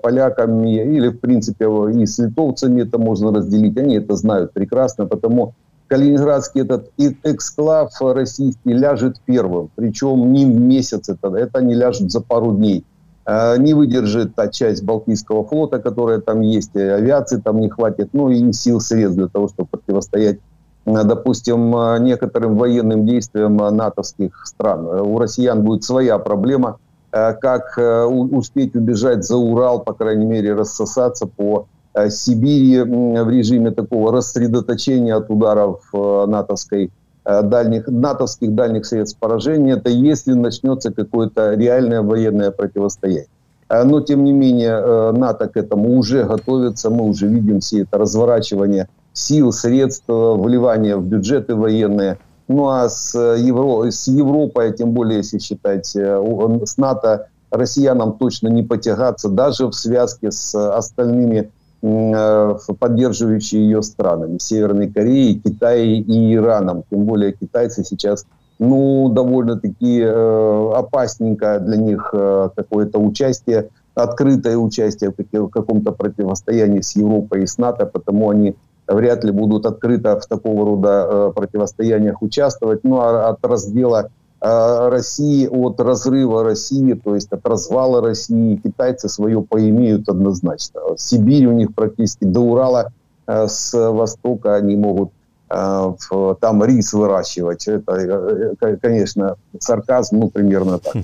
поляками 0.00 0.82
или, 0.82 1.08
в 1.08 1.20
принципе, 1.20 1.66
и 1.66 2.06
с 2.06 2.18
литовцами 2.18 2.80
это 2.80 2.96
можно 2.96 3.34
разделить. 3.34 3.76
Они 3.76 3.96
это 3.96 4.16
знают 4.16 4.54
прекрасно, 4.54 5.04
потому 5.04 5.52
Калининградский 5.88 6.62
этот 6.62 6.90
эксклав 7.22 7.92
российский 8.00 8.72
ляжет 8.72 9.20
первым, 9.24 9.70
причем 9.76 10.32
не 10.32 10.44
в 10.44 10.60
месяц, 10.60 11.08
это, 11.08 11.28
это 11.36 11.62
не 11.62 11.74
ляжет 11.74 12.10
за 12.10 12.20
пару 12.20 12.52
дней. 12.52 12.84
А, 13.24 13.56
не 13.56 13.74
выдержит 13.74 14.34
та 14.34 14.48
часть 14.48 14.84
Балтийского 14.84 15.44
флота, 15.44 15.78
которая 15.78 16.20
там 16.20 16.40
есть, 16.40 16.74
и 16.74 16.80
авиации 16.80 17.40
там 17.40 17.60
не 17.60 17.68
хватит, 17.68 18.10
ну 18.12 18.30
и 18.30 18.52
сил 18.52 18.80
средств 18.80 19.16
для 19.16 19.28
того, 19.28 19.48
чтобы 19.48 19.68
противостоять, 19.70 20.38
а, 20.86 21.04
допустим, 21.04 21.70
некоторым 22.02 22.56
военным 22.56 23.06
действиям 23.06 23.56
натовских 23.56 24.44
стран. 24.46 24.86
У 24.86 25.18
россиян 25.18 25.62
будет 25.62 25.84
своя 25.84 26.18
проблема, 26.18 26.78
как 27.10 27.78
успеть 27.78 28.74
убежать 28.74 29.24
за 29.24 29.36
Урал, 29.36 29.80
по 29.80 29.94
крайней 29.94 30.26
мере, 30.26 30.54
рассосаться 30.54 31.26
по 31.26 31.66
Э, 31.66 31.75
Сибири 32.10 32.82
в 32.82 33.30
режиме 33.30 33.70
такого 33.70 34.12
рассредоточения 34.12 35.16
от 35.16 35.30
ударов 35.30 35.80
э, 35.94 36.26
натовской 36.26 36.90
э, 37.24 37.42
дальних, 37.42 37.88
натовских 37.88 38.54
дальних 38.54 38.84
средств 38.84 39.18
поражения, 39.18 39.72
это 39.72 39.88
если 39.90 40.34
начнется 40.34 40.92
какое-то 40.92 41.54
реальное 41.54 42.02
военное 42.02 42.50
противостояние. 42.50 43.26
Но, 43.68 44.00
тем 44.00 44.22
не 44.22 44.32
менее, 44.32 45.10
НАТО 45.10 45.48
к 45.48 45.56
этому 45.56 45.98
уже 45.98 46.22
готовится, 46.22 46.88
мы 46.88 47.02
уже 47.02 47.26
видим 47.26 47.58
все 47.58 47.80
это 47.82 47.98
разворачивание 47.98 48.88
сил, 49.12 49.50
средств, 49.50 50.04
вливание 50.06 50.96
в 50.96 51.04
бюджеты 51.04 51.56
военные. 51.56 52.18
Ну 52.46 52.68
а 52.68 52.88
с, 52.88 53.18
Евро, 53.18 53.90
с 53.90 54.06
Европой, 54.06 54.72
тем 54.72 54.92
более, 54.92 55.16
если 55.16 55.38
считать, 55.40 55.86
с 55.86 56.76
НАТО 56.76 57.26
россиянам 57.50 58.18
точно 58.18 58.46
не 58.46 58.62
потягаться, 58.62 59.28
даже 59.28 59.66
в 59.66 59.72
связке 59.72 60.30
с 60.30 60.54
остальными 60.54 61.50
Э, 61.50 61.55
поддерживающие 61.80 63.62
ее 63.62 63.82
странами, 63.82 64.38
Северной 64.38 64.88
Кореей, 64.88 65.38
Китаем 65.38 66.02
и 66.02 66.34
Ираном. 66.34 66.84
Тем 66.90 67.04
более 67.04 67.32
китайцы 67.32 67.84
сейчас 67.84 68.26
ну, 68.58 69.10
довольно-таки 69.10 70.00
э, 70.00 70.72
опасненько 70.74 71.60
для 71.60 71.76
них 71.76 72.10
э, 72.12 72.48
какое-то 72.56 72.98
участие, 72.98 73.68
открытое 73.94 74.56
участие 74.56 75.12
в 75.12 75.48
каком-то 75.48 75.92
противостоянии 75.92 76.80
с 76.80 76.96
Европой 76.96 77.42
и 77.42 77.46
с 77.46 77.58
НАТО, 77.58 77.86
потому 77.86 78.30
они 78.30 78.56
вряд 78.86 79.24
ли 79.24 79.32
будут 79.32 79.66
открыто 79.66 80.18
в 80.18 80.26
такого 80.26 80.64
рода 80.64 81.06
э, 81.08 81.32
противостояниях 81.34 82.22
участвовать. 82.22 82.80
Ну, 82.82 82.98
а 83.00 83.28
от 83.28 83.44
раздела 83.44 83.98
Э, 84.00 84.15
России, 84.41 85.47
от 85.47 85.79
разрыва 85.79 86.43
России, 86.43 86.93
то 86.93 87.13
есть 87.13 87.31
от 87.31 87.45
развала 87.45 88.01
России, 88.01 88.55
китайцы 88.55 89.07
свое 89.07 89.41
поимеют 89.41 90.09
однозначно. 90.09 90.81
Сибирь 90.97 91.45
у 91.45 91.51
них 91.51 91.75
практически 91.75 92.25
до 92.25 92.39
Урала 92.39 92.91
э, 93.27 93.47
с 93.47 93.91
востока 93.91 94.55
они 94.55 94.75
могут 94.75 95.11
э, 95.49 95.93
там 96.39 96.63
рис 96.63 96.93
вирощувати. 96.93 97.69
Это, 97.69 98.77
конечно, 98.81 99.35
сарказм, 99.59 100.19
ну, 100.19 100.29
примерно 100.29 100.79
так. 100.79 100.95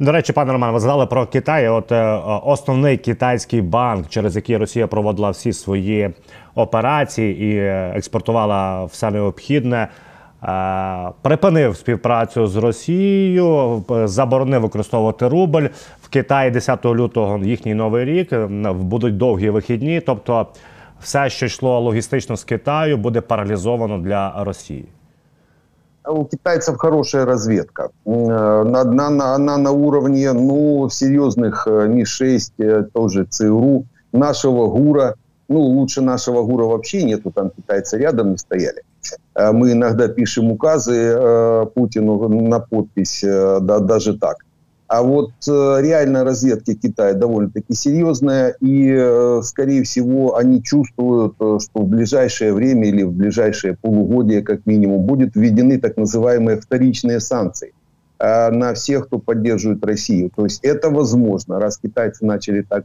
До 0.00 0.12
речі, 0.12 0.32
пане 0.32 0.52
Роман, 0.52 0.74
ви 0.74 0.80
згадали 0.80 1.06
про 1.06 1.26
Китай. 1.26 1.68
От 1.68 1.92
основний 2.44 2.96
китайський 2.96 3.62
банк, 3.62 4.08
через 4.08 4.36
який 4.36 4.56
Росія 4.56 4.86
проводила 4.86 5.30
всі 5.30 5.52
свої 5.52 6.14
операції 6.54 7.42
і 7.42 7.58
експортувала 7.96 8.84
все 8.84 9.10
необхідне. 9.10 9.88
Е, 10.43 11.11
припинив 11.21 11.77
співпрацю 11.77 12.47
з 12.47 12.55
Росією, 12.55 13.83
заборонив 14.05 14.61
використовувати 14.61 15.27
рубль 15.27 15.67
в 16.01 16.09
Китаї 16.09 16.51
10 16.51 16.85
лютого. 16.85 17.37
Їхній 17.37 17.73
новий 17.73 18.05
рік 18.05 18.33
будуть 18.73 19.17
довгі 19.17 19.49
вихідні. 19.49 20.01
Тобто, 20.01 20.47
все, 21.01 21.29
що 21.29 21.45
йшло 21.45 21.79
логістично 21.79 22.37
з 22.37 22.43
Китаю, 22.43 22.97
буде 22.97 23.21
паралізовано 23.21 23.97
для 23.97 24.43
Росії. 24.43 24.85
У 26.09 26.25
китайцев 26.25 26.77
хорошая 26.77 27.25
разведка. 27.25 27.89
Она 28.05 28.83
на, 28.83 29.37
на, 29.37 29.57
на 29.57 29.71
уровне 29.71 30.33
ну, 30.33 30.89
серьезных 30.89 31.67
Ми-6, 31.67 32.83
тоже 32.93 33.25
ЦРУ, 33.25 33.85
нашего 34.11 34.67
ГУРа. 34.67 35.13
Ну, 35.47 35.59
лучше 35.59 36.01
нашего 36.01 36.43
ГУРа 36.43 36.65
вообще 36.65 37.03
нету, 37.03 37.31
там 37.31 37.49
китайцы 37.49 37.97
рядом 37.99 38.31
не 38.31 38.37
стояли. 38.37 38.81
Э, 39.35 39.51
мы 39.51 39.71
иногда 39.73 40.07
пишем 40.07 40.51
указы 40.51 40.95
э, 40.95 41.65
Путину 41.73 42.27
на 42.27 42.59
подпись, 42.59 43.23
э, 43.23 43.59
да, 43.61 43.79
даже 43.79 44.17
так. 44.17 44.37
А 44.87 45.03
вот 45.03 45.31
реальная 45.47 46.25
разведка 46.25 46.75
Китая 46.75 47.13
довольно-таки 47.13 47.73
серьезная, 47.73 48.57
и, 48.59 49.39
скорее 49.41 49.83
всего, 49.83 50.35
они 50.35 50.61
чувствуют, 50.61 51.35
что 51.35 51.79
в 51.79 51.87
ближайшее 51.87 52.51
время 52.53 52.89
или 52.89 53.03
в 53.03 53.13
ближайшее 53.13 53.77
полугодие, 53.81 54.41
как 54.41 54.65
минимум, 54.65 55.03
будут 55.05 55.33
введены 55.37 55.79
так 55.79 55.95
называемые 55.95 56.59
вторичные 56.59 57.21
санкции 57.21 57.71
на 58.19 58.73
всех, 58.73 59.05
кто 59.07 59.17
поддерживает 59.17 59.85
Россию. 59.85 60.29
То 60.35 60.43
есть 60.43 60.59
это 60.61 60.89
возможно, 60.89 61.57
раз 61.57 61.77
китайцы 61.77 62.25
начали 62.25 62.61
так 62.61 62.83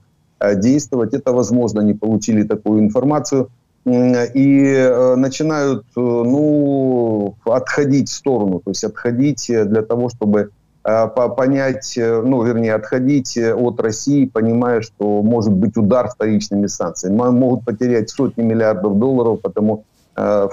действовать, 0.61 1.13
это 1.13 1.33
возможно, 1.33 1.81
они 1.81 1.95
получили 1.95 2.45
такую 2.45 2.83
информацию 2.83 3.51
и 3.87 4.65
э, 4.65 5.15
начинают 5.15 5.85
ну, 5.95 7.37
отходить 7.45 8.09
в 8.09 8.15
сторону, 8.15 8.61
то 8.65 8.71
есть 8.71 8.85
отходить 8.85 9.47
для 9.47 9.83
того, 9.83 10.09
чтобы 10.09 10.51
Э, 10.87 11.09
понять, 11.09 11.99
э, 11.99 12.23
ну, 12.23 12.45
вернее, 12.45 12.75
отходить 12.75 13.37
э, 13.37 13.53
от 13.53 13.81
России, 13.81 14.27
понимая, 14.27 14.83
что 14.83 15.21
может 15.21 15.53
быть 15.53 15.77
удар 15.77 16.09
вторичными 16.09 16.69
санкциями. 16.69 17.17
Могут 17.17 17.65
потерять 17.65 18.09
сотни 18.09 18.43
миллиардов 18.43 18.99
долларов, 18.99 19.41
потому 19.43 19.85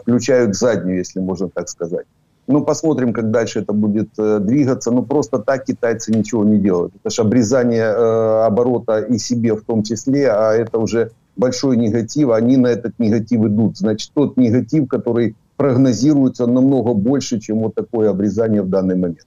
включают 0.02 0.58
заднюю, 0.58 0.98
если 0.98 1.22
можно 1.22 1.48
так 1.48 1.70
сказать. 1.70 2.06
Ну, 2.48 2.66
посмотрим, 2.66 3.14
как 3.14 3.32
дальше 3.32 3.62
это 3.62 3.72
будет 3.72 4.10
э, 4.18 4.40
двигаться. 4.40 4.92
Ну, 4.92 5.04
просто 5.04 5.40
так 5.40 5.64
китайцы 5.64 6.12
ничего 6.12 6.44
не 6.44 6.58
делают. 6.58 6.94
Это 7.02 7.14
же 7.14 7.22
обрезание 7.22 7.86
э, 7.86 8.46
оборота 8.46 9.00
и 9.00 9.18
себе 9.18 9.54
в 9.54 9.62
том 9.64 9.84
числе, 9.84 10.30
а 10.30 10.54
это 10.54 10.80
уже 10.80 11.12
большой 11.36 11.78
негатив. 11.78 12.32
Они 12.32 12.58
на 12.58 12.68
этот 12.68 12.98
негатив 13.00 13.46
идут. 13.46 13.78
Значит, 13.78 14.12
тот 14.14 14.38
негатив, 14.38 14.88
который 14.88 15.36
прогнозируется 15.58 16.48
намного 16.48 16.94
больше, 16.94 17.40
чем 17.40 17.60
вот 17.60 17.76
такое 17.76 18.10
обрезание 18.10 18.62
в 18.62 18.70
данный 18.70 18.96
момент. 18.96 19.26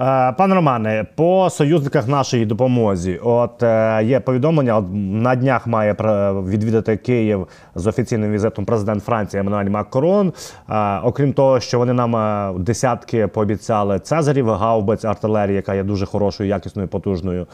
Е, 0.00 0.32
пане 0.32 0.54
Романе, 0.54 1.06
по 1.14 1.50
союзниках 1.50 2.08
нашої 2.08 2.46
допомозі, 2.46 3.20
от 3.22 3.62
е, 3.62 4.00
є 4.04 4.20
повідомлення. 4.20 4.80
На 5.12 5.36
днях 5.36 5.66
має 5.66 5.92
відвідати 6.48 6.96
Київ 6.96 7.46
з 7.74 7.86
офіційним 7.86 8.32
візитом 8.32 8.64
президент 8.64 9.04
Франції 9.04 9.40
Еммануель 9.40 9.70
Макрон. 9.70 10.32
Е, 10.70 11.00
окрім 11.02 11.32
того, 11.32 11.60
що 11.60 11.78
вони 11.78 11.92
нам 11.92 12.62
десятки 12.62 13.26
пообіцяли 13.26 13.98
Цезарів, 13.98 14.50
гаубиць 14.50 15.04
артилерії, 15.04 15.56
яка 15.56 15.74
є 15.74 15.82
дуже 15.82 16.06
хорошою, 16.06 16.48
якісною, 16.48 16.88
потужною. 16.88 17.46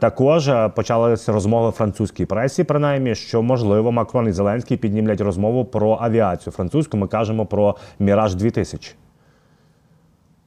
Також 0.00 0.50
почалися 0.74 1.32
розмови 1.32 1.70
французькій 1.70 2.26
пресі, 2.26 2.64
принаймні, 2.64 3.14
що 3.14 3.42
можливо 3.42 3.92
Макрон 3.92 4.28
і 4.28 4.32
Зеленський 4.32 4.76
піднімлять 4.76 5.20
розмову 5.20 5.64
про 5.64 5.98
авіацію 6.00 6.52
французьку. 6.52 6.96
Ми 6.96 7.06
кажемо 7.06 7.46
про 7.46 7.76
Міраж 7.98 8.34
2000 8.34 8.94
А, 8.94 9.07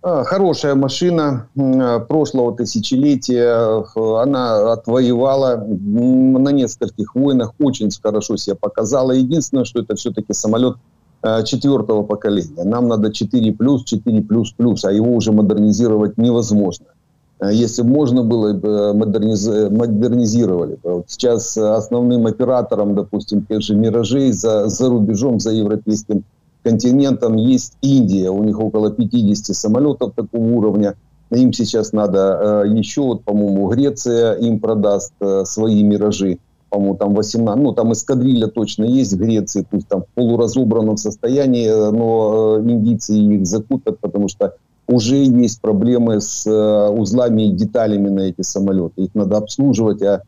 хорошая 0.02 0.76
машина 0.76 1.48
а, 1.58 2.00
прошлого 2.00 2.56
тысячелетия. 2.56 3.84
Она 4.22 4.74
отвоевала 4.74 5.58
на 5.58 6.50
нескольких 6.50 7.16
войнах, 7.16 7.54
очень 7.60 7.90
хорошо 8.02 8.38
себя 8.38 8.56
показала. 8.56 9.12
Единственное, 9.12 9.66
что 9.66 9.82
это 9.82 9.96
все-таки 9.96 10.34
самолет 10.34 10.78
а, 11.22 11.44
четвертого 11.44 12.04
поколения. 12.04 12.64
Нам 12.64 12.88
надо 12.88 13.14
4 13.14 13.54
плюс, 13.54 13.84
4 13.84 14.22
плюс 14.24 14.52
плюс, 14.52 14.86
а 14.86 14.92
его 14.92 15.14
уже 15.16 15.32
модернизировать 15.32 16.18
невозможно. 16.18 16.88
Если 17.44 17.82
можно 17.82 18.24
было, 18.24 18.54
модерниз... 18.94 19.48
модернизировали. 19.72 20.78
Вот 20.84 21.06
сейчас 21.08 21.58
основным 21.58 22.28
оператором, 22.28 22.94
допустим, 22.94 23.44
тех 23.48 23.64
же 23.64 23.74
«Миражей» 23.74 24.32
за, 24.32 24.68
за 24.68 24.90
рубежом, 24.90 25.40
за 25.40 25.52
европейским 25.52 26.24
континентом 26.64 27.36
есть 27.36 27.78
Индия. 27.82 28.30
У 28.30 28.44
них 28.44 28.60
около 28.60 28.92
50 28.92 29.56
самолетов 29.56 30.14
такого 30.16 30.44
уровня. 30.44 30.96
Им 31.32 31.54
сейчас 31.54 31.94
надо 31.94 32.64
э, 32.66 32.70
еще, 32.76 33.02
вот, 33.02 33.24
по-моему, 33.24 33.68
Греция 33.70 34.34
им 34.34 34.60
продаст 34.60 35.14
э, 35.22 35.44
свои 35.46 35.82
«Миражи». 35.84 36.40
По-моему, 36.70 36.96
там 36.96 37.16
18, 37.16 37.62
ну, 37.62 37.74
там 37.74 37.92
эскадрилья 37.92 38.48
точно 38.48 38.86
есть 38.86 39.14
в 39.14 39.18
Греции, 39.18 39.66
пусть 39.70 39.88
там 39.88 40.04
в 40.04 40.08
полуразобранном 40.16 40.98
состоянии, 40.98 41.68
э, 41.68 41.92
но 41.92 42.58
э, 42.60 42.70
индийцы 42.70 43.14
их 43.14 43.46
закупят, 43.46 44.00
потому 44.00 44.28
что 44.28 44.56
уже 44.88 45.18
есть 45.18 45.62
проблемы 45.62 46.20
с 46.20 46.46
э, 46.46 46.90
узлами 46.90 47.44
и 47.44 47.52
деталями 47.52 48.10
на 48.10 48.22
эти 48.22 48.42
самолеты. 48.42 49.04
Их 49.04 49.16
надо 49.16 49.38
обслуживать, 49.38 50.02
а 50.02 50.24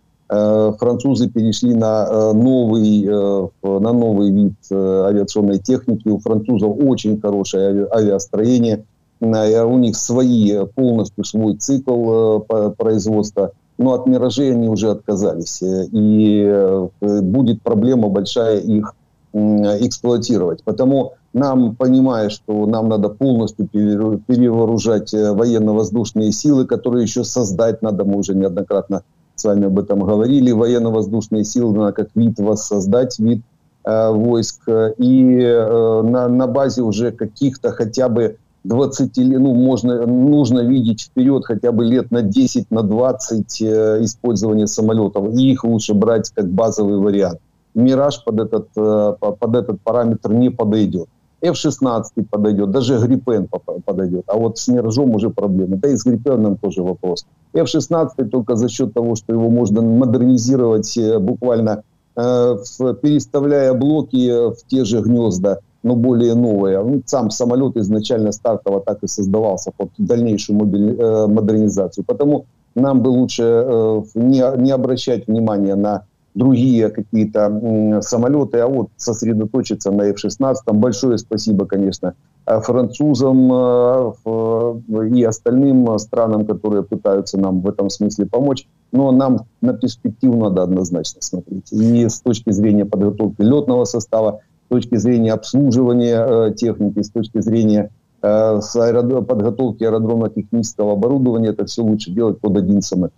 французы 0.80 1.30
перешли 1.30 1.74
на 1.74 2.08
э, 2.10 2.34
новый, 2.34 3.06
э, 3.06 3.48
на 3.62 3.94
новый 3.94 4.32
вид 4.32 4.54
авиационной 4.72 5.60
техники. 5.60 6.08
У 6.08 6.20
французов 6.20 6.76
очень 6.80 7.20
хорошее 7.20 7.88
авиастроение. 7.92 8.86
У 9.20 9.78
них 9.78 9.96
свои, 9.96 10.66
полностью 10.76 11.24
свой 11.24 11.56
цикл 11.56 12.40
производства. 12.78 13.52
Но 13.78 13.94
от 13.94 14.06
«Миражей» 14.06 14.52
они 14.52 14.68
уже 14.68 14.92
отказались. 14.92 15.60
И 15.64 16.78
будет 17.00 17.62
проблема 17.62 18.10
большая 18.10 18.60
их 18.60 18.94
эксплуатировать. 19.34 20.64
Потому 20.66 21.14
нам, 21.32 21.74
понимая, 21.76 22.30
что 22.30 22.66
нам 22.66 22.90
надо 22.90 23.08
полностью 23.08 23.66
перевооружать 23.68 25.14
военно-воздушные 25.14 26.34
силы, 26.34 26.66
которые 26.66 27.04
еще 27.04 27.24
создать 27.24 27.82
надо, 27.82 28.04
мы 28.04 28.18
уже 28.18 28.36
неоднократно 28.36 29.04
с 29.36 29.44
вами 29.44 29.68
об 29.68 29.80
этом 29.80 30.00
говорили, 30.00 30.52
военно-воздушные 30.52 31.44
силы 31.44 31.76
надо 31.76 31.94
как 31.94 32.10
вид 32.16 32.40
воссоздать, 32.40 33.18
вид 33.20 33.42
э, 33.84 34.10
войск, 34.12 34.68
и 34.98 35.40
э, 35.40 36.02
на, 36.04 36.28
на 36.28 36.48
базе 36.48 36.82
уже 36.82 37.12
каких-то 37.12 37.72
хотя 37.72 38.10
бы 38.10 38.38
20 38.64 39.18
лет, 39.18 39.40
ну, 39.40 39.54
можно, 39.54 40.06
нужно 40.06 40.62
видеть 40.62 41.02
вперед 41.02 41.46
хотя 41.46 41.72
бы 41.72 41.84
лет 41.84 42.12
на 42.12 42.22
10, 42.22 42.72
на 42.72 42.84
20 42.84 43.62
э, 43.62 43.98
использования 44.04 44.68
самолетов, 44.68 45.34
и 45.34 45.52
их 45.52 45.64
лучше 45.64 45.94
брать 45.94 46.32
как 46.34 46.50
базовый 46.50 46.98
вариант. 46.98 47.40
Мираж 47.74 48.24
под 48.24 48.40
этот, 48.40 48.68
э, 48.76 49.16
под 49.20 49.56
этот 49.56 49.82
параметр 49.82 50.32
не 50.34 50.50
подойдет. 50.50 51.10
F-16 51.44 52.26
подойдет, 52.30 52.72
даже 52.72 52.98
Гриппен 52.98 53.50
подойдет. 53.86 54.24
А 54.28 54.38
вот 54.38 54.58
с 54.58 54.68
Миражом 54.70 55.14
уже 55.14 55.30
проблема. 55.30 55.76
Да 55.76 55.90
и 55.90 55.98
с 55.98 56.06
Гриппеном 56.06 56.58
тоже 56.58 56.82
вопрос. 56.82 57.26
F-16 57.54 58.30
только 58.30 58.56
за 58.56 58.70
счет 58.70 58.94
того, 58.94 59.16
что 59.16 59.34
его 59.34 59.50
можно 59.50 59.82
модернизировать 59.82 60.98
э, 60.98 61.20
буквально 61.20 61.84
э, 62.16 62.56
переставляя 63.02 63.74
блоки 63.74 64.52
в 64.52 64.66
те 64.68 64.86
же 64.86 65.02
гнезда, 65.02 65.60
но 65.84 65.96
более 65.98 66.34
новые. 66.34 67.02
Сам 67.06 67.30
самолет 67.30 67.76
изначально 67.76 68.32
стартово 68.32 68.80
так 68.80 69.04
и 69.04 69.08
создавался 69.08 69.72
под 69.76 69.90
дальнейшую 69.98 70.58
э, 70.60 71.28
модернизацию. 71.28 72.06
Потому 72.06 72.46
нам 72.74 73.04
бы 73.04 73.10
лучше 73.10 74.04
не 74.16 74.72
обращать 74.72 75.28
внимания 75.28 75.76
на 75.76 76.06
другие 76.36 76.90
какие-то 76.90 78.02
самолеты, 78.02 78.60
а 78.60 78.68
вот 78.68 78.90
сосредоточиться 78.98 79.92
на 79.92 80.04
F-16. 80.04 80.56
Большое 80.74 81.18
спасибо, 81.18 81.66
конечно, 81.66 82.16
э, 82.46 82.60
французам 82.60 83.52
э, 83.52 85.10
и 85.16 85.24
остальным 85.24 85.98
странам, 86.00 86.46
которые 86.46 86.84
пытаются 86.84 87.40
нам 87.40 87.62
в 87.62 87.68
этом 87.68 87.90
смысле 87.90 88.26
помочь. 88.26 88.68
Но 88.92 89.12
нам 89.12 89.46
на 89.62 89.74
перспективу 89.74 90.38
надо 90.40 90.64
однозначно 90.64 91.22
смотреть. 91.22 91.72
И 91.72 92.08
с 92.08 92.22
точки 92.22 92.52
зрения 92.52 92.86
подготовки 92.86 93.42
летного 93.42 93.86
состава, 93.86 94.40
с 94.68 94.70
точки 94.70 94.96
зрения 94.98 95.34
обслуживания 95.34 96.26
э, 96.26 96.54
техники, 96.56 97.02
с 97.02 97.10
точки 97.10 97.42
зрения 97.42 97.92
с 98.26 98.78
аэродrom, 98.78 99.26
подготовки 99.26 99.84
аэродромно-технического 99.84 100.94
оборудования, 100.94 101.50
это 101.50 101.66
все 101.66 101.84
лучше 101.84 102.10
делать 102.10 102.40
под 102.40 102.56
один 102.56 102.82
самолет. 102.82 103.12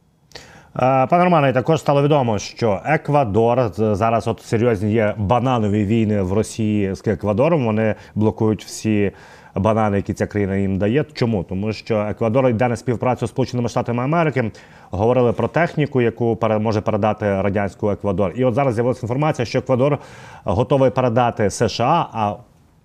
Е, 0.76 1.08
пане 1.08 1.24
Романе, 1.24 1.54
також 1.54 1.80
стало 1.80 2.04
відомо, 2.04 2.40
що 2.40 2.82
Еквадор 2.86 3.72
зараз 3.78 4.28
от 4.28 4.42
серйозні 4.42 4.92
є 4.92 5.14
бананові 5.18 5.86
війни 5.86 6.22
в 6.22 6.34
Росії 6.34 6.96
з 6.96 7.08
Еквадором. 7.08 7.66
Вони 7.66 7.96
блокують 8.16 8.66
всі 8.66 9.12
банани, 9.56 9.98
які 9.98 10.14
ця 10.14 10.28
країна 10.28 10.56
їм 10.56 10.78
дає. 10.78 11.06
Чому? 11.14 11.44
Тому 11.44 11.74
що 11.74 11.98
Еквадор 11.98 12.50
йде 12.50 12.68
на 12.68 12.76
співпрацю 12.76 13.28
з 13.28 13.30
Сполученими 13.30 13.70
Штатами 13.70 14.04
Америки. 14.04 14.52
Говорили 14.92 15.34
про 15.34 15.48
техніку, 15.48 16.02
яку 16.02 16.40
може 16.60 16.82
передати 16.82 17.26
радянську 17.26 17.92
Еквадор. 17.92 18.34
І 18.36 18.46
от 18.46 18.54
зараз 18.54 18.74
з'явилася 18.74 19.00
інформація, 19.04 19.46
що 19.46 19.60
Еквадор 19.60 19.98
готовий 20.44 20.90
передати 20.90 21.50
США, 21.50 22.08
а 22.14 22.36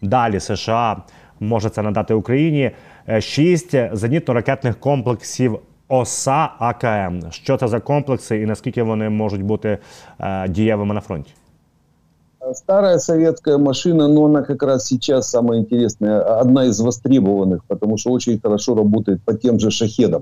далі 0.02 0.40
США 0.40 0.96
може 1.40 1.70
це 1.70 1.82
надати 1.82 2.14
Україні 2.14 2.70
е, 3.08 3.20
шість 3.20 3.74
зенітно-ракетних 3.74 4.74
комплексів 4.74 5.60
ОСА 5.89 6.49
АКМ. 6.59 7.31
Що 7.31 7.57
це 7.57 7.67
за 7.67 7.79
комплекси 7.79 8.41
і 8.41 8.45
наскільки 8.45 8.83
вони 8.83 9.09
можуть 9.09 9.43
бути 9.43 9.77
е, 10.19 10.47
дієвими 10.49 10.93
на 10.93 11.01
фронті? 11.01 11.31
Старая 12.53 12.99
советская 12.99 13.57
машина, 13.57 14.07
но 14.07 14.25
она 14.25 14.43
как 14.43 14.63
раз 14.63 14.85
сейчас 14.85 15.29
самая 15.29 15.59
интересная, 15.59 16.21
одна 16.41 16.65
из 16.65 16.79
востребованных, 16.79 17.63
потому 17.67 17.97
что 17.97 18.11
очень 18.11 18.39
хорошо 18.39 18.75
работает 18.75 19.21
по 19.25 19.33
тем 19.33 19.59
же 19.59 19.71
шахедам. 19.71 20.21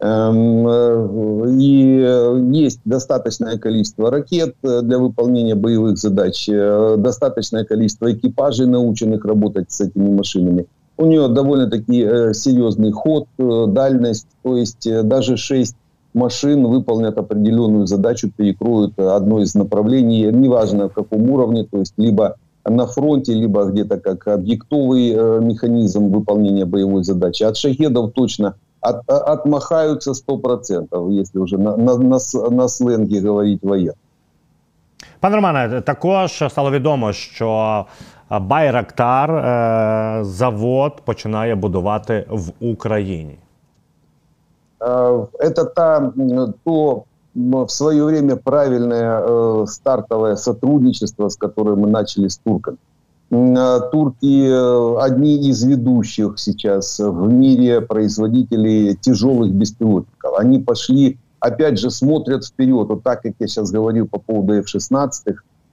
Эм, 0.00 0.68
э, 0.68 1.50
и 1.58 2.58
есть 2.58 2.80
достаточное 2.84 3.58
количество 3.58 4.10
ракет 4.10 4.54
для 4.62 4.98
выполнения 4.98 5.54
боевых 5.54 5.96
задач, 5.96 6.48
э, 6.48 6.96
достаточное 6.98 7.64
количество 7.64 8.12
экипажей, 8.12 8.66
наученных 8.66 9.24
работать 9.24 9.70
с 9.72 9.80
этими 9.80 10.10
машинами. 10.10 10.66
у 10.99 11.05
нее 11.05 11.29
довольно-таки 11.29 12.03
э, 12.03 12.33
серьезный 12.33 12.91
ход, 12.91 13.27
э, 13.37 13.65
дальность, 13.67 14.27
то 14.43 14.57
есть 14.57 14.85
э, 14.85 15.01
даже 15.03 15.37
6 15.37 15.73
машин 16.13 16.67
выполнят 16.67 17.17
определенную 17.17 17.87
задачу, 17.87 18.29
перекроют 18.35 18.99
одно 18.99 19.39
из 19.39 19.55
направлений, 19.55 20.29
неважно 20.31 20.89
в 20.89 20.93
каком 20.93 21.29
уровне, 21.31 21.63
то 21.63 21.77
есть 21.77 21.93
либо 21.95 22.35
на 22.65 22.85
фронте, 22.85 23.33
либо 23.33 23.63
где-то 23.63 23.97
как 23.97 24.27
объектовый 24.27 25.13
э, 25.15 25.39
механизм 25.39 26.11
выполнения 26.11 26.65
боевой 26.65 27.03
задачи. 27.05 27.43
От 27.43 27.55
шахедов 27.55 28.11
точно 28.11 28.55
от, 28.81 29.09
отмахаются 29.09 30.11
100%, 30.11 31.11
если 31.11 31.39
уже 31.39 31.57
на, 31.57 31.77
на, 31.77 31.97
на, 31.97 32.19
на 32.49 32.67
сленге 32.67 33.21
говорить 33.21 33.63
воєнно. 33.63 33.93
Пане 35.19 35.35
Романе, 35.35 35.81
також 35.81 36.43
стало 36.49 36.71
відомо, 36.71 37.13
що 37.13 37.85
Байрактар 38.30 39.30
е, 39.30 40.24
завод 40.24 40.92
починає 41.04 41.54
будувати 41.54 42.26
в 42.30 42.52
Україні. 42.60 43.38
Это 45.40 45.64
та, 45.74 46.12
то 46.64 47.04
в 47.34 47.68
свое 47.68 48.04
время 48.04 48.36
правильное 48.36 49.20
э, 49.20 49.64
стартовое 49.68 50.36
сотрудничество, 50.36 51.28
с 51.28 51.36
которым 51.36 51.80
мы 51.80 51.90
начали 51.90 52.28
с 52.28 52.38
турками. 52.38 52.76
Э, 53.30 53.80
турки 53.90 54.46
э, 54.46 54.96
одни 55.00 55.48
из 55.48 55.64
ведущих 55.64 56.38
сейчас 56.38 57.00
в 57.00 57.28
мире 57.32 57.80
производителей 57.80 58.94
тяжелых 58.94 59.52
беспилотников. 59.52 60.38
Они 60.38 60.60
пошли, 60.60 61.18
опять 61.40 61.78
же, 61.78 61.90
смотрят 61.90 62.44
вперед. 62.44 62.88
Вот 62.88 63.02
так, 63.02 63.22
как 63.22 63.32
я 63.40 63.48
сейчас 63.48 63.72
говорил 63.72 64.06
по 64.06 64.18
поводу 64.18 64.54
F-16, 64.54 65.10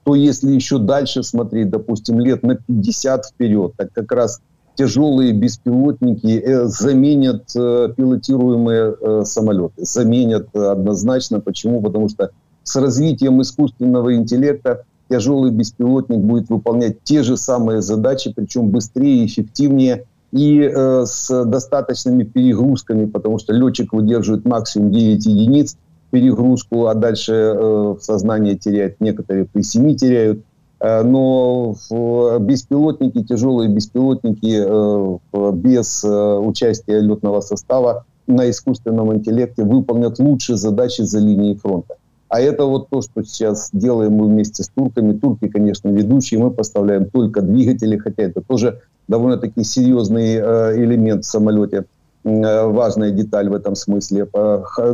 то 0.06 0.14
если 0.14 0.52
еще 0.52 0.78
дальше 0.78 1.24
смотреть, 1.24 1.68
допустим, 1.68 2.20
лет 2.20 2.44
на 2.44 2.54
50 2.54 3.26
вперед, 3.26 3.72
так 3.76 3.92
как 3.92 4.12
раз 4.12 4.40
тяжелые 4.76 5.32
беспилотники 5.32 6.28
э, 6.28 6.66
заменят 6.66 7.50
э, 7.56 7.88
пилотируемые 7.96 8.94
э, 9.00 9.22
самолеты. 9.24 9.84
Заменят 9.84 10.54
однозначно. 10.54 11.40
Почему? 11.40 11.82
Потому 11.82 12.08
что 12.08 12.30
с 12.62 12.76
развитием 12.76 13.42
искусственного 13.42 14.14
интеллекта 14.14 14.84
тяжелый 15.10 15.50
беспилотник 15.50 16.18
будет 16.18 16.50
выполнять 16.50 17.02
те 17.02 17.24
же 17.24 17.36
самые 17.36 17.82
задачи, 17.82 18.32
причем 18.32 18.70
быстрее, 18.70 19.26
эффективнее 19.26 20.04
и 20.30 20.60
э, 20.60 21.04
с 21.04 21.44
достаточными 21.46 22.22
перегрузками, 22.22 23.06
потому 23.06 23.40
что 23.40 23.52
летчик 23.52 23.92
выдерживает 23.92 24.44
максимум 24.44 24.92
9 24.92 25.26
единиц 25.26 25.76
перегрузку, 26.10 26.86
а 26.86 26.94
дальше 26.94 27.32
э, 27.32 27.94
сознание 28.00 28.56
теряет, 28.56 29.00
некоторые 29.00 29.44
при 29.44 29.62
7 29.62 29.96
теряют. 29.96 30.40
Э, 30.80 31.02
но 31.02 31.74
беспилотники, 32.40 33.22
тяжелые 33.24 33.70
беспилотники 33.70 34.64
э, 34.66 35.52
без 35.52 36.04
э, 36.04 36.38
участия 36.38 37.00
летного 37.00 37.40
состава 37.40 38.04
на 38.26 38.50
искусственном 38.50 39.14
интеллекте 39.14 39.64
выполнят 39.64 40.18
лучшие 40.18 40.56
задачи 40.56 41.02
за 41.02 41.20
линией 41.20 41.56
фронта. 41.56 41.96
А 42.28 42.40
это 42.40 42.64
вот 42.64 42.90
то, 42.90 43.02
что 43.02 43.22
сейчас 43.22 43.70
делаем 43.72 44.14
мы 44.14 44.26
вместе 44.26 44.64
с 44.64 44.68
турками. 44.68 45.16
Турки, 45.16 45.46
конечно, 45.46 45.88
ведущие. 45.88 46.40
Мы 46.40 46.50
поставляем 46.50 47.08
только 47.08 47.40
двигатели, 47.40 47.96
хотя 47.96 48.24
это 48.24 48.40
тоже 48.40 48.80
довольно-таки 49.06 49.62
серьезный 49.62 50.34
элемент 50.34 51.24
в 51.24 51.28
самолете. 51.28 51.84
Важная 52.26 53.12
деталь 53.12 53.48
в 53.48 53.54
этом 53.54 53.76
смысле. 53.76 54.28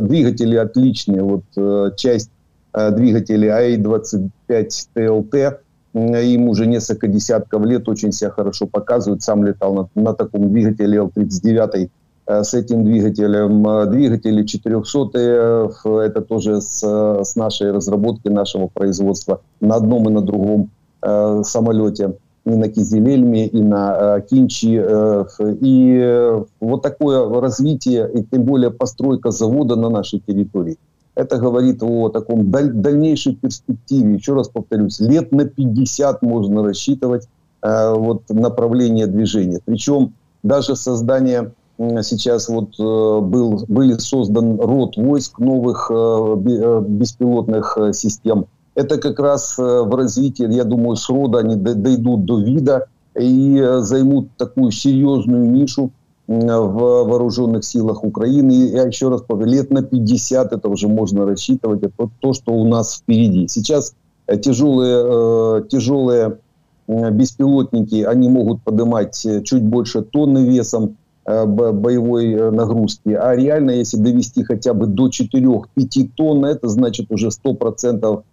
Двигатели 0.01 0.55
отличные. 0.55 1.23
Вот 1.23 1.95
часть 1.97 2.29
двигателей 2.73 3.49
АИ-25 3.49 4.69
ТЛТ 4.93 5.63
им 5.93 6.49
уже 6.49 6.65
несколько 6.65 7.07
десятков 7.07 7.63
лет 7.65 7.87
очень 7.87 8.11
себя 8.11 8.31
хорошо 8.31 8.65
показывают. 8.65 9.21
Сам 9.21 9.45
летал 9.45 9.73
на, 9.73 10.01
на 10.01 10.13
таком 10.13 10.49
двигателе 10.49 10.97
Л-39 10.97 11.89
э, 12.25 12.43
с 12.43 12.53
этим 12.53 12.83
двигателем. 12.83 13.67
Э, 13.67 13.85
двигатели 13.85 14.43
400 14.43 15.19
э, 15.19 15.69
это 15.99 16.21
тоже 16.21 16.61
с, 16.61 16.81
с 16.81 17.35
нашей 17.35 17.71
разработки, 17.71 18.27
нашего 18.27 18.67
производства 18.67 19.41
на 19.61 19.75
одном 19.75 20.09
и 20.09 20.11
на 20.11 20.21
другом 20.21 20.71
э, 21.03 21.41
самолете. 21.45 22.15
И 22.45 22.49
на 22.49 22.67
Кизилельме, 22.67 23.47
и 23.47 23.61
на 23.61 24.17
э, 24.17 24.21
Кинчи. 24.29 24.77
Э, 24.77 25.25
и 25.61 25.97
э, 26.01 26.43
вот 26.59 26.81
такое 26.81 27.29
развитие, 27.39 28.09
и 28.13 28.23
тем 28.23 28.43
более 28.43 28.69
постройка 28.69 29.31
завода 29.31 29.75
на 29.75 29.89
нашей 29.89 30.19
территории– 30.19 30.77
это 31.15 31.37
говорит 31.37 31.81
о 31.83 32.09
таком 32.09 32.51
даль 32.51 32.71
дальнейшей 32.71 33.35
перспективе. 33.35 34.15
Еще 34.15 34.33
раз 34.33 34.49
повторюсь, 34.49 34.99
лет 34.99 35.31
на 35.31 35.45
50 35.45 36.21
можно 36.23 36.63
рассчитывать 36.63 37.29
вот, 37.61 38.23
направление 38.29 39.05
движения. 39.05 39.59
Причем 39.63 40.15
даже 40.41 40.75
создание 40.75 41.53
сейчас 41.77 42.49
вот 42.49 42.77
был, 42.79 43.63
были 43.67 43.93
создан 43.99 44.59
род 44.59 44.97
войск 44.97 45.37
новых 45.37 45.91
беспилотных 45.91 47.77
систем. 47.93 48.47
Это 48.75 48.97
как 48.97 49.19
раз 49.19 49.57
э, 49.59 49.61
в 49.61 49.93
развитии, 49.95 50.51
я 50.51 50.63
думаю, 50.63 50.95
с 50.95 51.07
рода 51.09 51.39
они 51.39 51.55
дойдут 51.55 52.25
до 52.25 52.39
вида 52.39 52.87
и 53.15 53.59
э, 53.59 53.79
займут 53.81 54.29
такую 54.37 54.71
серьезную 54.71 55.49
нишу 55.49 55.91
в 56.25 57.03
вооруженных 57.03 57.65
силах 57.65 58.03
Украины. 58.03 58.69
Я 58.69 58.83
еще 58.83 59.09
раз 59.09 59.21
повторю, 59.21 59.51
лет 59.51 59.71
на 59.71 59.83
50 59.83 60.53
это 60.53 60.69
уже 60.69 60.87
можно 60.87 61.25
рассчитывать. 61.25 61.83
Это 61.83 62.09
то, 62.19 62.33
что 62.33 62.53
у 62.53 62.65
нас 62.65 62.95
впереди. 62.95 63.47
Сейчас 63.47 63.93
э, 64.25 64.37
тяжелые, 64.37 65.67
тяжелые 65.67 66.39
беспилотники, 66.87 68.03
они 68.03 68.29
могут 68.29 68.63
поднимать 68.63 69.15
чуть 69.43 69.63
больше 69.63 70.01
тонны 70.01 70.39
весом 70.39 70.97
боевой 71.25 72.51
нагрузки. 72.51 73.09
А 73.09 73.33
реально, 73.35 73.71
если 73.71 73.95
довести 73.97 74.43
хотя 74.43 74.73
бы 74.73 74.87
до 74.87 75.07
4-5 75.07 76.09
тонн, 76.15 76.43
это 76.43 76.67
значит 76.67 77.09
уже 77.09 77.29
100% 77.29 78.23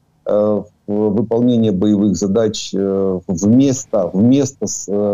выполнения 0.88 1.72
боевых 1.72 2.16
задач 2.16 2.74
вместо, 2.74 4.10
вместо 4.12 4.68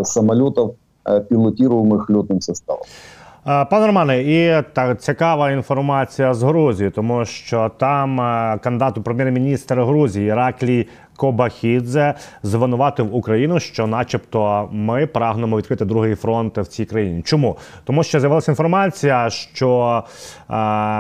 самолетов 0.04 0.76
Е, 1.08 1.20
пілотіруємих 1.20 2.10
льотним 2.10 2.42
составом. 2.42 2.86
Пане 3.47 3.87
Романе, 3.87 4.23
і 4.23 4.63
так 4.73 5.01
цікава 5.01 5.51
інформація 5.51 6.35
з 6.35 6.43
Грузії, 6.43 6.91
тому 6.91 7.25
що 7.25 7.71
там 7.79 8.21
е, 8.21 8.59
кандидат 8.63 8.99
у 8.99 9.03
прем'єр-міністр 9.03 9.81
Грузії 9.81 10.29
Іраклій 10.29 10.89
Кобахідзе 11.17 12.15
звинуватив 12.43 13.15
Україну, 13.15 13.61
що, 13.61 13.87
начебто, 13.87 14.69
ми 14.73 15.07
прагнемо 15.07 15.59
відкрити 15.59 15.85
другий 15.85 16.15
фронт 16.15 16.59
в 16.59 16.67
цій 16.67 16.85
країні. 16.85 17.23
Чому 17.23 17.57
тому, 17.85 18.03
що 18.03 18.21
з'явилася 18.21 18.53
інформація, 18.53 19.31
що, 19.31 20.03
е, 20.51 20.55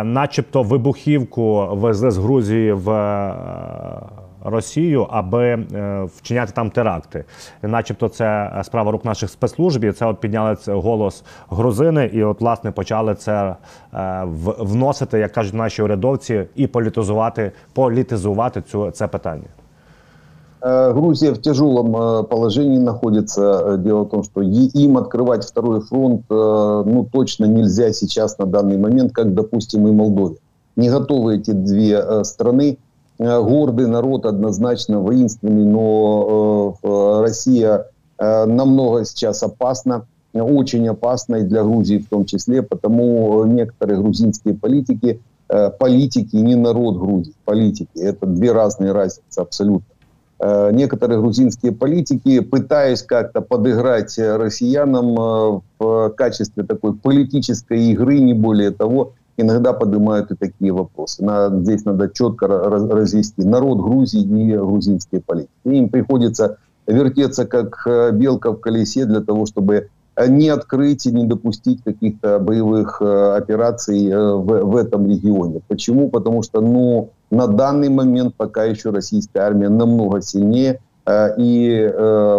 начебто, 0.05 0.63
вибухівку 0.63 1.69
везли 1.73 2.11
з 2.11 2.19
Грузії 2.19 2.73
в. 2.73 2.91
Е, 2.91 4.26
Росію, 4.46 5.08
аби 5.10 5.46
е, 5.46 6.08
вчиняти 6.18 6.52
там 6.56 6.70
теракти, 6.70 7.26
начебто, 7.62 8.10
це 8.10 8.62
справа 8.64 8.92
рук 8.92 9.06
наших 9.06 9.30
спецслужб. 9.30 9.84
і 9.84 9.92
Це 9.92 10.06
от 10.06 10.20
підняли 10.20 10.58
голос 10.68 11.24
грузини, 11.50 12.10
і 12.14 12.24
от 12.24 12.42
власне 12.42 12.72
почали 12.72 13.16
це 13.16 13.56
е, 13.94 14.24
вносити, 14.60 15.20
як 15.20 15.32
кажуть 15.32 15.54
наші 15.54 15.82
урядовці, 15.82 16.44
і 16.56 16.68
політизувати 16.68 17.52
політизувати 17.74 18.62
цю 18.62 18.92
це 18.92 19.08
питання. 19.08 19.48
Е, 20.64 20.92
Грузия 20.92 21.32
в 21.32 21.38
тяжелом 21.38 22.26
положении 22.26 22.80
находится. 22.80 23.78
Дело 23.78 24.04
в 24.04 24.10
том, 24.10 24.24
что 24.24 24.42
им 24.42 24.98
открывать 24.98 25.46
второй 25.46 25.80
фронт 25.82 26.22
ну, 26.30 27.08
точно 27.12 27.46
нельзя 27.48 27.94
сейчас 27.94 28.40
на 28.40 28.46
данный 28.46 28.78
момент, 28.78 29.12
как, 29.12 29.34
допустим, 29.34 29.88
и 29.88 29.92
Молдове. 29.92 30.36
Не 30.76 30.90
готовы 30.90 31.36
эти 31.36 31.52
две 31.52 32.24
страны 32.24 32.72
Э, 32.72 32.85
гордый 33.19 33.87
народ, 33.87 34.27
однозначно 34.27 35.01
воинственный, 35.01 35.65
но 35.65 36.77
э, 36.83 37.21
Россия 37.21 37.87
э, 38.19 38.45
намного 38.45 39.05
сейчас 39.05 39.43
опасна, 39.43 40.07
очень 40.35 40.87
опасна 40.89 41.37
и 41.37 41.43
для 41.43 41.63
Грузии 41.63 41.99
в 41.99 42.09
том 42.09 42.27
числе, 42.27 42.63
потому 42.63 43.45
некоторые 43.45 43.99
грузинские 43.99 44.55
политики, 44.55 45.21
политики, 45.79 46.37
не 46.37 46.57
народ 46.57 46.99
Грузии, 46.99 47.33
политики, 47.47 47.89
это 47.95 48.27
две 48.27 48.53
разные 48.53 48.93
разницы 48.93 49.39
абсолютно. 49.39 49.87
Некоторые 50.73 51.21
грузинские 51.21 51.73
политики, 51.73 52.41
пытаясь 52.41 53.03
как-то 53.03 53.41
подыграть 53.41 54.19
россиянам 54.19 55.63
в 55.79 56.11
качестве 56.11 56.65
такой 56.65 56.93
политической 56.93 57.87
игры, 57.87 58.19
не 58.19 58.35
более 58.35 58.73
того, 58.73 59.15
иногда 59.37 59.73
поднимают 59.73 60.31
и 60.31 60.37
такие 60.37 60.73
вопросы. 60.73 61.25
Надо, 61.25 61.61
здесь 61.63 61.85
надо 61.85 62.09
четко 62.09 62.47
развести 62.49 63.45
народ 63.45 63.79
Грузии 63.79 64.23
и 64.23 64.57
грузинские 64.57 65.21
политики. 65.21 65.51
Им 65.65 65.89
приходится 65.89 66.59
вертеться 66.87 67.47
как 67.47 67.83
э, 67.87 68.13
белка 68.13 68.53
в 68.53 68.61
колесе 68.61 69.05
для 69.05 69.21
того, 69.21 69.47
чтобы 69.47 69.89
не 70.29 70.49
открыть 70.49 71.05
и 71.05 71.13
не 71.13 71.27
допустить 71.27 71.83
каких-то 71.83 72.39
боевых 72.39 73.03
э, 73.03 73.37
операций 73.37 74.09
э, 74.09 74.33
в, 74.35 74.65
в 74.65 74.77
этом 74.77 75.07
регионе. 75.07 75.61
Почему? 75.69 76.09
Потому 76.09 76.43
что 76.43 76.61
ну, 76.61 77.11
на 77.31 77.47
данный 77.47 77.91
момент 77.91 78.35
пока 78.37 78.65
еще 78.65 78.91
российская 78.91 79.41
армия 79.41 79.69
намного 79.69 80.23
сильнее, 80.23 80.81
И, 81.39 81.93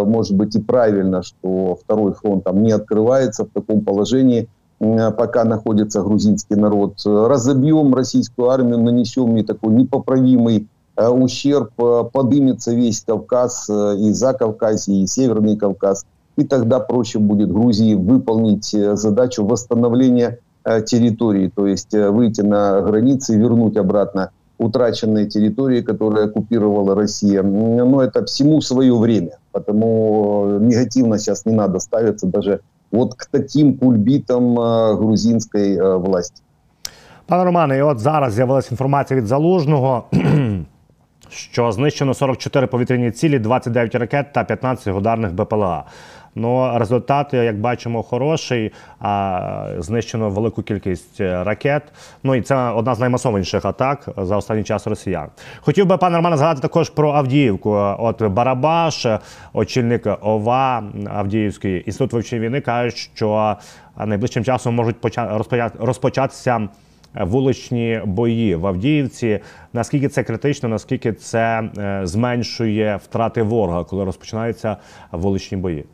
может 0.06 0.36
быть, 0.36 0.54
и 0.56 0.60
правильно, 0.60 1.22
что 1.22 1.78
второй 1.82 2.12
фронт 2.12 2.44
там 2.44 2.62
не 2.62 2.72
открывается 2.72 3.44
в 3.44 3.48
таком 3.48 3.80
положении, 3.80 4.46
пока 4.78 5.44
находится 5.44 6.02
грузинский 6.02 6.54
народ. 6.54 7.00
Разобьем 7.04 7.94
российскую 7.94 8.50
армию, 8.50 8.78
нанесем 8.78 9.34
ей 9.36 9.44
такой 9.44 9.74
непоправимый 9.74 10.68
ущерб, 10.96 11.72
подымется 12.12 12.72
весь 12.72 13.02
Кавказ, 13.02 13.68
и 13.68 14.12
за 14.12 14.32
Кавказ, 14.34 14.88
и 14.88 15.06
Северный 15.06 15.56
Кавказ. 15.56 16.06
И 16.36 16.44
тогда 16.44 16.78
проще 16.80 17.18
будет 17.18 17.52
Грузии 17.52 17.94
выполнить 17.94 18.70
задачу 18.70 19.44
восстановления 19.44 20.38
территории, 20.86 21.50
то 21.54 21.66
есть 21.66 21.92
выйти 21.92 22.42
на 22.42 22.80
границы 22.82 23.36
вернуть 23.36 23.76
обратно 23.76 24.30
утраченные 24.58 25.26
территории, 25.26 25.82
которые 25.82 26.26
оккупировала 26.26 26.94
Россия. 26.94 27.42
Но 27.42 28.02
это 28.02 28.24
всему 28.24 28.60
свое 28.60 28.96
время, 28.96 29.38
потому 29.52 30.58
негативно 30.60 31.18
сейчас 31.18 31.46
не 31.46 31.52
надо 31.52 31.78
ставиться 31.78 32.26
даже 32.26 32.60
вот 32.92 33.14
к 33.14 33.26
таким 33.30 33.78
кульбітам 33.78 34.56
грузинської 34.98 35.80
власті. 35.82 36.42
Пане 37.26 37.44
Романе, 37.44 37.78
і 37.78 37.82
от 37.82 37.98
зараз 37.98 38.32
з'явилася 38.32 38.68
інформація 38.70 39.20
від 39.20 39.26
залужного. 39.26 40.04
Що 41.30 41.72
знищено 41.72 42.14
44 42.14 42.66
повітряні 42.66 43.10
цілі, 43.10 43.38
29 43.38 43.94
ракет 43.94 44.32
та 44.32 44.44
15 44.44 44.96
ударних 44.96 45.34
БПЛА. 45.34 45.84
Ну, 46.38 46.78
результат, 46.78 47.34
як 47.34 47.60
бачимо, 47.60 48.02
хороший. 48.02 48.72
А 49.00 49.74
знищено 49.78 50.30
велику 50.30 50.62
кількість 50.62 51.20
ракет. 51.20 51.82
Ну 52.22 52.34
і 52.34 52.42
це 52.42 52.56
одна 52.56 52.94
з 52.94 53.00
наймасованіших 53.00 53.64
атак 53.64 54.08
за 54.16 54.36
останній 54.36 54.64
час 54.64 54.86
росіян. 54.86 55.28
Хотів 55.60 55.86
би 55.86 55.96
пане 55.96 56.16
Романе 56.16 56.36
згадати 56.36 56.60
також 56.60 56.90
про 56.90 57.12
Авдіївку. 57.12 57.70
От 57.98 58.22
Барабаш, 58.22 59.06
очільник 59.52 60.06
ОВА 60.20 60.82
Авдіївської 61.14 61.82
інститут 61.86 62.12
вивчення 62.12 62.40
війни, 62.42 62.60
каже, 62.60 62.96
що 62.96 63.56
найближчим 64.06 64.44
часом 64.44 64.74
можуть 64.74 64.96
розпочатися. 65.78 66.68
Вуличні 67.14 68.00
бої 68.04 68.54
в 68.54 68.66
Авдіївці. 68.66 69.40
Наскільки 69.72 70.08
це 70.08 70.22
критично, 70.22 70.68
наскільки 70.68 71.12
це 71.12 71.70
зменшує 72.02 72.96
втрати 73.04 73.42
ворога, 73.42 73.84
коли 73.84 74.04
розпочинаються 74.04 74.76
вуличні 75.12 75.58
бої? 75.58 75.84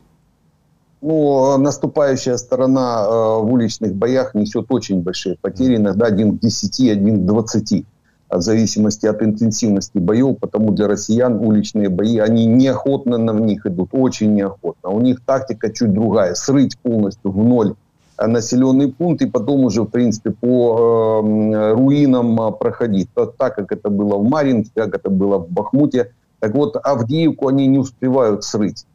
Ну, 1.01 1.57
наступающая 1.57 2.37
сторона 2.37 3.05
э, 3.05 3.09
в 3.41 3.51
уличных 3.51 3.93
боях 3.93 4.33
несет 4.33 4.65
очень 4.69 5.01
большие 5.01 5.37
потери, 5.39 5.75
иногда 5.75 6.07
1 6.07 6.37
к 6.37 6.41
10, 6.41 6.79
1 6.91 7.23
к 7.23 7.25
20, 7.25 7.85
в 8.29 8.41
зависимости 8.41 9.05
от 9.05 9.21
интенсивности 9.21 9.97
боев, 9.97 10.37
потому 10.39 10.71
для 10.71 10.87
россиян 10.87 11.35
уличные 11.35 11.89
бои, 11.89 12.17
они 12.17 12.45
неохотно 12.45 13.17
на 13.17 13.31
них 13.31 13.65
идут, 13.65 13.89
очень 13.91 14.33
неохотно. 14.33 14.89
У 14.89 14.99
них 14.99 15.21
тактика 15.25 15.71
чуть 15.71 15.93
другая, 15.93 16.33
срыть 16.33 16.77
полностью 16.79 17.31
в 17.31 17.37
ноль 17.37 17.75
населенный 18.17 18.91
пункт 18.91 19.21
и 19.21 19.25
потом 19.25 19.65
уже, 19.65 19.81
в 19.81 19.87
принципе, 19.87 20.31
по 20.31 21.21
э, 21.21 21.73
руинам 21.73 22.55
проходить. 22.57 23.09
Так, 23.37 23.55
как 23.55 23.71
это 23.71 23.89
было 23.89 24.17
в 24.17 24.23
Маринке, 24.23 24.71
как 24.73 24.95
это 24.95 25.09
было 25.09 25.37
в 25.39 25.49
Бахмуте. 25.49 26.11
Так 26.39 26.55
вот, 26.55 26.77
Авдеевку 26.81 27.49
они 27.49 27.67
не 27.67 27.77
успевают 27.77 28.43
срыть 28.43 28.85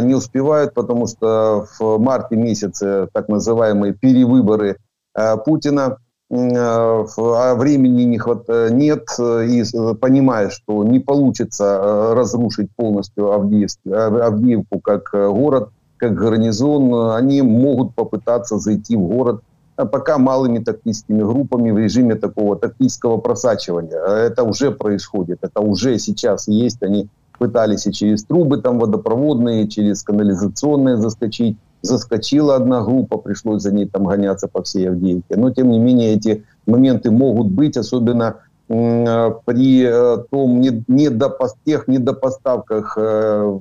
не 0.00 0.14
успевают, 0.14 0.74
потому 0.74 1.06
что 1.06 1.66
в 1.78 1.98
марте 1.98 2.36
месяце 2.36 3.08
так 3.12 3.28
называемые 3.28 3.94
перевыборы 3.94 4.76
э, 5.14 5.36
Путина, 5.38 5.98
э, 6.30 6.36
а 6.36 7.54
времени 7.54 8.02
не 8.02 8.18
хват... 8.18 8.48
нет, 8.70 9.08
и 9.18 9.64
понимая, 10.00 10.50
что 10.50 10.84
не 10.84 11.00
получится 11.00 11.64
э, 11.64 12.14
разрушить 12.14 12.70
полностью 12.76 13.32
Авдеевку 13.32 14.80
как 14.80 15.10
город, 15.12 15.70
как 15.96 16.14
гарнизон, 16.14 17.12
они 17.12 17.42
могут 17.42 17.94
попытаться 17.94 18.58
зайти 18.58 18.96
в 18.96 19.00
город 19.00 19.42
пока 19.86 20.18
малыми 20.18 20.58
тактическими 20.58 21.22
группами 21.22 21.70
в 21.70 21.78
режиме 21.78 22.16
такого 22.16 22.56
тактического 22.56 23.18
просачивания. 23.18 23.96
Это 23.96 24.42
уже 24.42 24.72
происходит, 24.72 25.38
это 25.42 25.60
уже 25.60 25.98
сейчас 25.98 26.48
есть, 26.48 26.82
они 26.82 27.08
пытались 27.38 27.86
и 27.86 27.92
через 27.92 28.24
трубы 28.24 28.58
там 28.58 28.78
водопроводные, 28.78 29.68
через 29.68 30.02
канализационные 30.02 30.96
заскочить. 30.96 31.56
Заскочила 31.80 32.56
одна 32.56 32.82
группа, 32.82 33.18
пришлось 33.18 33.62
за 33.62 33.72
ней 33.72 33.86
там 33.86 34.04
гоняться 34.04 34.48
по 34.48 34.62
всей 34.62 34.88
Авдеевке. 34.90 35.36
Но, 35.36 35.50
тем 35.52 35.70
не 35.70 35.78
менее, 35.78 36.14
эти 36.14 36.44
моменты 36.66 37.12
могут 37.12 37.46
быть, 37.46 37.76
особенно 37.76 38.36
э, 38.68 39.30
при 39.44 39.84
э, 39.86 40.18
том 40.30 40.60
недопост, 40.60 41.56
тех 41.64 41.86
недопоставках 41.86 42.98
э, 43.00 43.58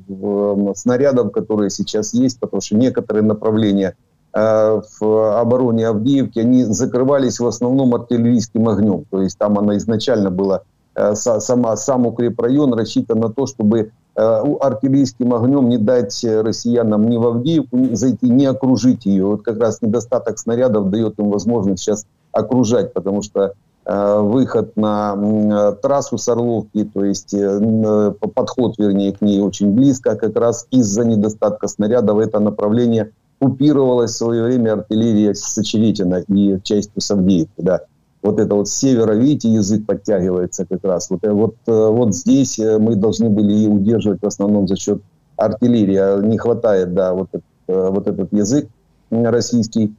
снарядов, 0.73 1.31
которые 1.31 1.69
сейчас 1.69 2.13
есть, 2.15 2.39
потому 2.39 2.61
что 2.61 2.75
некоторые 2.75 3.23
направления 3.23 3.95
в 4.33 5.39
обороне 5.39 5.87
Авдеевки, 5.87 6.37
они 6.37 6.63
закрывались 6.63 7.39
в 7.39 7.47
основном 7.47 7.95
артиллерийским 7.95 8.69
огнем. 8.69 9.05
То 9.09 9.23
есть 9.23 9.35
там 9.37 9.57
она 9.57 9.77
изначально 9.77 10.29
была 10.29 10.61
сама, 11.13 11.75
сам 11.77 12.05
укрепрайон 12.07 12.73
рассчитан 12.73 13.19
на 13.19 13.29
то, 13.29 13.45
чтобы 13.45 13.91
э, 14.15 14.21
артиллерийским 14.61 15.33
огнем 15.33 15.69
не 15.69 15.77
дать 15.77 16.23
россиянам 16.23 17.07
ни 17.07 17.17
в 17.17 17.27
Авдеевку 17.27 17.95
зайти, 17.95 18.29
не 18.29 18.45
окружить 18.45 19.05
ее. 19.05 19.25
Вот 19.25 19.43
как 19.43 19.59
раз 19.59 19.81
недостаток 19.81 20.39
снарядов 20.39 20.89
дает 20.89 21.19
им 21.19 21.29
возможность 21.29 21.83
сейчас 21.83 22.05
окружать, 22.31 22.93
потому 22.93 23.21
что 23.21 23.53
э, 23.85 24.19
выход 24.21 24.75
на 24.75 25.73
трассу 25.81 26.17
с 26.17 26.27
Орловки, 26.27 26.83
то 26.85 27.05
есть 27.05 27.35
подход, 28.33 28.75
вернее, 28.77 29.13
к 29.13 29.21
ней 29.21 29.41
очень 29.41 29.71
близко, 29.71 30.15
как 30.15 30.35
раз 30.35 30.67
из-за 30.71 31.05
недостатка 31.05 31.67
снарядов 31.67 32.19
это 32.19 32.39
направление 32.39 33.11
купировалось 33.39 34.11
в 34.11 34.17
свое 34.17 34.43
время 34.43 34.73
артиллерия 34.73 35.35
Сочеретина 35.35 36.23
и 36.27 36.59
частью 36.63 37.01
Савдеевки, 37.01 37.61
да 37.61 37.81
вот 38.21 38.39
это 38.39 38.55
вот 38.55 38.67
с 38.67 38.73
севера, 38.73 39.13
видите, 39.13 39.49
язык 39.49 39.85
подтягивается 39.85 40.65
как 40.65 40.83
раз. 40.83 41.09
Вот, 41.09 41.23
э, 41.23 41.31
вот, 41.31 41.55
э, 41.67 41.71
вот 41.71 42.15
здесь 42.15 42.59
э, 42.59 42.77
мы 42.79 42.95
должны 42.95 43.29
были 43.29 43.53
и 43.53 43.67
удерживать 43.67 44.21
в 44.21 44.27
основном 44.27 44.67
за 44.67 44.75
счет 44.75 45.01
артиллерии. 45.35 45.97
А 45.97 46.19
не 46.21 46.37
хватает, 46.37 46.93
да, 46.93 47.13
вот, 47.13 47.29
вот 47.67 48.07
этот 48.07 48.31
язык 48.33 48.69
российский. 49.11 49.93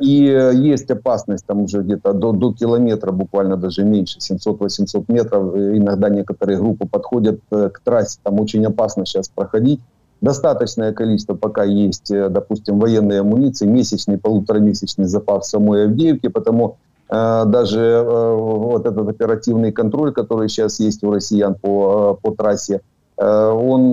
И 0.00 0.50
есть 0.54 0.90
опасность 0.90 1.46
там 1.46 1.62
уже 1.62 1.82
где-то 1.82 2.12
до, 2.12 2.32
до 2.32 2.52
километра, 2.52 3.12
буквально 3.12 3.56
даже 3.56 3.84
меньше, 3.84 4.18
700-800 4.18 5.04
метров. 5.08 5.54
Иногда 5.54 6.08
некоторые 6.08 6.58
группы 6.58 6.88
подходят 6.88 7.40
к 7.50 7.80
трассе, 7.84 8.18
там 8.24 8.40
очень 8.40 8.64
опасно 8.64 9.06
сейчас 9.06 9.28
проходить. 9.28 9.80
Достаточное 10.20 10.92
количество 10.92 11.34
пока 11.34 11.62
есть, 11.62 12.10
допустим, 12.10 12.80
военной 12.80 13.20
амуниции, 13.20 13.66
месячный, 13.66 14.18
полуторамесячный 14.18 15.04
запас 15.04 15.50
самой 15.50 15.84
Авдеевке, 15.84 16.30
потому 16.30 16.78
даже 17.10 17.80
э, 17.80 18.34
вот 18.34 18.86
этот 18.86 19.08
оперативный 19.08 19.72
контроль, 19.72 20.12
который 20.12 20.48
сейчас 20.48 20.80
есть 20.80 21.04
у 21.04 21.12
россиян 21.12 21.54
по, 21.54 22.18
э, 22.18 22.22
по 22.22 22.34
трассе, 22.34 22.80
он 23.16 23.92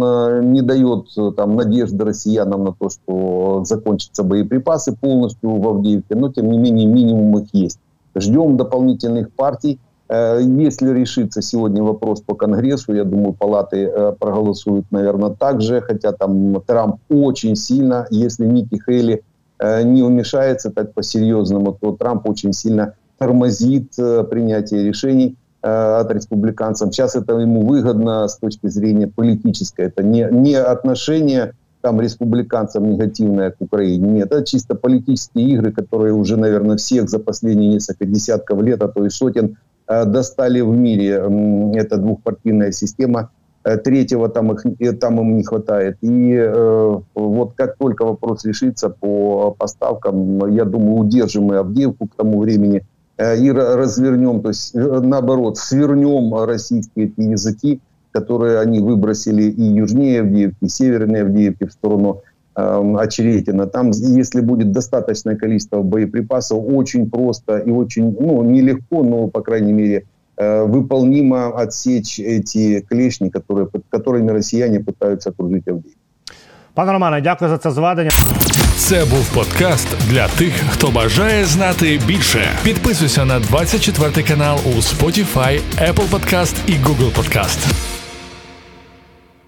не 0.52 0.64
дает 0.64 1.10
там, 1.38 1.56
надежды 1.56 2.04
россиянам 2.04 2.64
на 2.64 2.74
то, 2.74 2.90
что 2.90 3.62
закончатся 3.66 4.24
боеприпасы 4.24 4.98
полностью 5.00 5.58
в 5.58 5.68
Авдеевке, 5.68 6.16
но 6.16 6.32
тем 6.32 6.50
не 6.50 6.58
менее 6.58 6.88
минимум 6.88 7.38
их 7.38 7.50
есть. 7.54 7.80
Ждем 8.16 8.58
дополнительных 8.58 9.32
партий. 9.32 9.80
Если 10.10 10.92
решится 10.92 11.44
сегодня 11.44 11.84
вопрос 11.84 12.22
по 12.22 12.34
Конгрессу, 12.34 12.96
я 12.96 13.04
думаю, 13.04 13.34
палаты 13.34 14.16
проголосуют, 14.20 14.88
наверное, 14.90 15.30
так 15.30 15.62
же, 15.62 15.82
хотя 15.82 16.14
там 16.14 16.60
Трамп 16.66 16.96
очень 17.08 17.56
сильно, 17.56 18.08
если 18.10 18.48
Ники 18.48 18.82
Хейли 18.84 19.24
не 19.84 20.02
вмешается 20.02 20.72
так 20.72 20.96
по-серьезному, 20.96 21.78
то 21.80 21.92
Трамп 21.92 22.28
очень 22.28 22.54
сильно 22.54 22.96
тормозит 23.22 23.94
э, 24.00 24.24
принятие 24.24 24.84
решений 24.84 25.36
э, 25.62 25.68
от 25.70 26.12
республиканцев. 26.12 26.92
Сейчас 26.92 27.16
это 27.16 27.38
ему 27.38 27.62
выгодно 27.62 28.28
с 28.28 28.38
точки 28.38 28.68
зрения 28.68 29.08
политической. 29.08 29.86
Это 29.86 30.02
не, 30.02 30.28
не 30.32 30.56
отношение 30.56 31.54
там 31.82 32.02
республиканцам 32.02 32.90
негативное 32.90 33.52
к 33.52 33.62
Украине. 33.62 34.08
Нет, 34.08 34.32
это 34.32 34.44
чисто 34.44 34.74
политические 34.74 35.50
игры, 35.50 35.72
которые 35.72 36.14
уже, 36.14 36.36
наверное, 36.36 36.78
всех 36.78 37.10
за 37.10 37.20
последние 37.20 37.70
несколько 37.74 38.06
десятков 38.06 38.60
лет, 38.64 38.82
а 38.82 38.88
то 38.88 39.06
и 39.06 39.10
сотен 39.10 39.58
э, 39.88 40.06
достали 40.06 40.62
в 40.62 40.76
мире. 40.76 41.24
Это 41.76 41.98
двухпартийная 41.98 42.72
система. 42.72 43.30
Третьего 43.84 44.30
там, 44.30 44.54
их, 44.54 45.00
там 45.00 45.20
им 45.20 45.38
не 45.38 45.44
хватает. 45.44 45.98
И 46.02 46.52
вот 47.14 47.54
как 47.54 47.78
только 47.78 48.06
вопрос 48.06 48.44
решится 48.44 48.90
по 48.90 49.52
поставкам, 49.52 50.52
я 50.52 50.66
думаю, 50.66 50.96
удержим 50.96 51.44
мы 51.44 51.58
Авдеевку 51.58 52.08
к 52.08 52.16
тому 52.16 52.40
времени– 52.40 52.84
и 53.18 53.52
развернем, 53.52 54.42
то 54.42 54.50
есть 54.50 54.76
э, 54.76 54.80
наоборот, 54.80 55.58
свернем 55.58 56.34
российские 56.46 57.08
эти 57.08 57.22
языки, 57.22 57.80
которые 58.12 58.60
они 58.60 58.80
выбросили 58.80 59.44
и 59.44 59.62
южнее 59.62 60.22
Авдеевки, 60.22 60.58
и 60.62 60.68
севернее 60.68 61.24
Авдеевки 61.24 61.66
в 61.66 61.72
сторону 61.72 62.22
э, 62.56 62.96
Очеретина. 62.98 63.68
Там, 63.68 63.92
если 63.92 64.42
будет 64.42 64.72
достаточное 64.72 65.36
количество 65.36 65.82
боеприпасов, 65.82 66.64
очень 66.66 67.10
просто 67.10 67.60
и 67.60 67.70
очень, 67.70 68.16
ну, 68.20 68.44
нелегко, 68.44 69.04
но, 69.04 69.28
по 69.28 69.42
крайней 69.42 69.74
мере, 69.74 70.06
выполнимо 70.38 71.50
отсечь 71.62 72.20
эти 72.20 72.80
клешни, 72.82 73.30
которые, 73.30 73.70
которыми 73.90 74.32
россияне 74.32 74.80
пытаются 74.80 75.30
окружить 75.30 75.68
Авдеевку. 75.68 76.01
Пане 76.74 76.92
Романе, 76.92 77.22
дякую 77.22 77.52
за 77.52 77.58
це 77.58 77.72
зведення. 77.72 78.10
Це 78.78 79.06
був 79.06 79.30
подкаст 79.34 79.88
для 80.10 80.28
тих, 80.28 80.54
хто 80.72 80.88
бажає 80.88 81.46
знати 81.46 82.00
більше. 82.06 82.50
Підписуйся 82.64 83.26
на 83.26 83.40
24 83.40 84.28
канал 84.28 84.60
у 84.66 84.70
Spotify, 84.70 85.62
Apple 85.78 86.10
Podcast 86.10 86.56
і 86.68 86.72
Google 86.72 87.12
Podcast. 87.12 87.91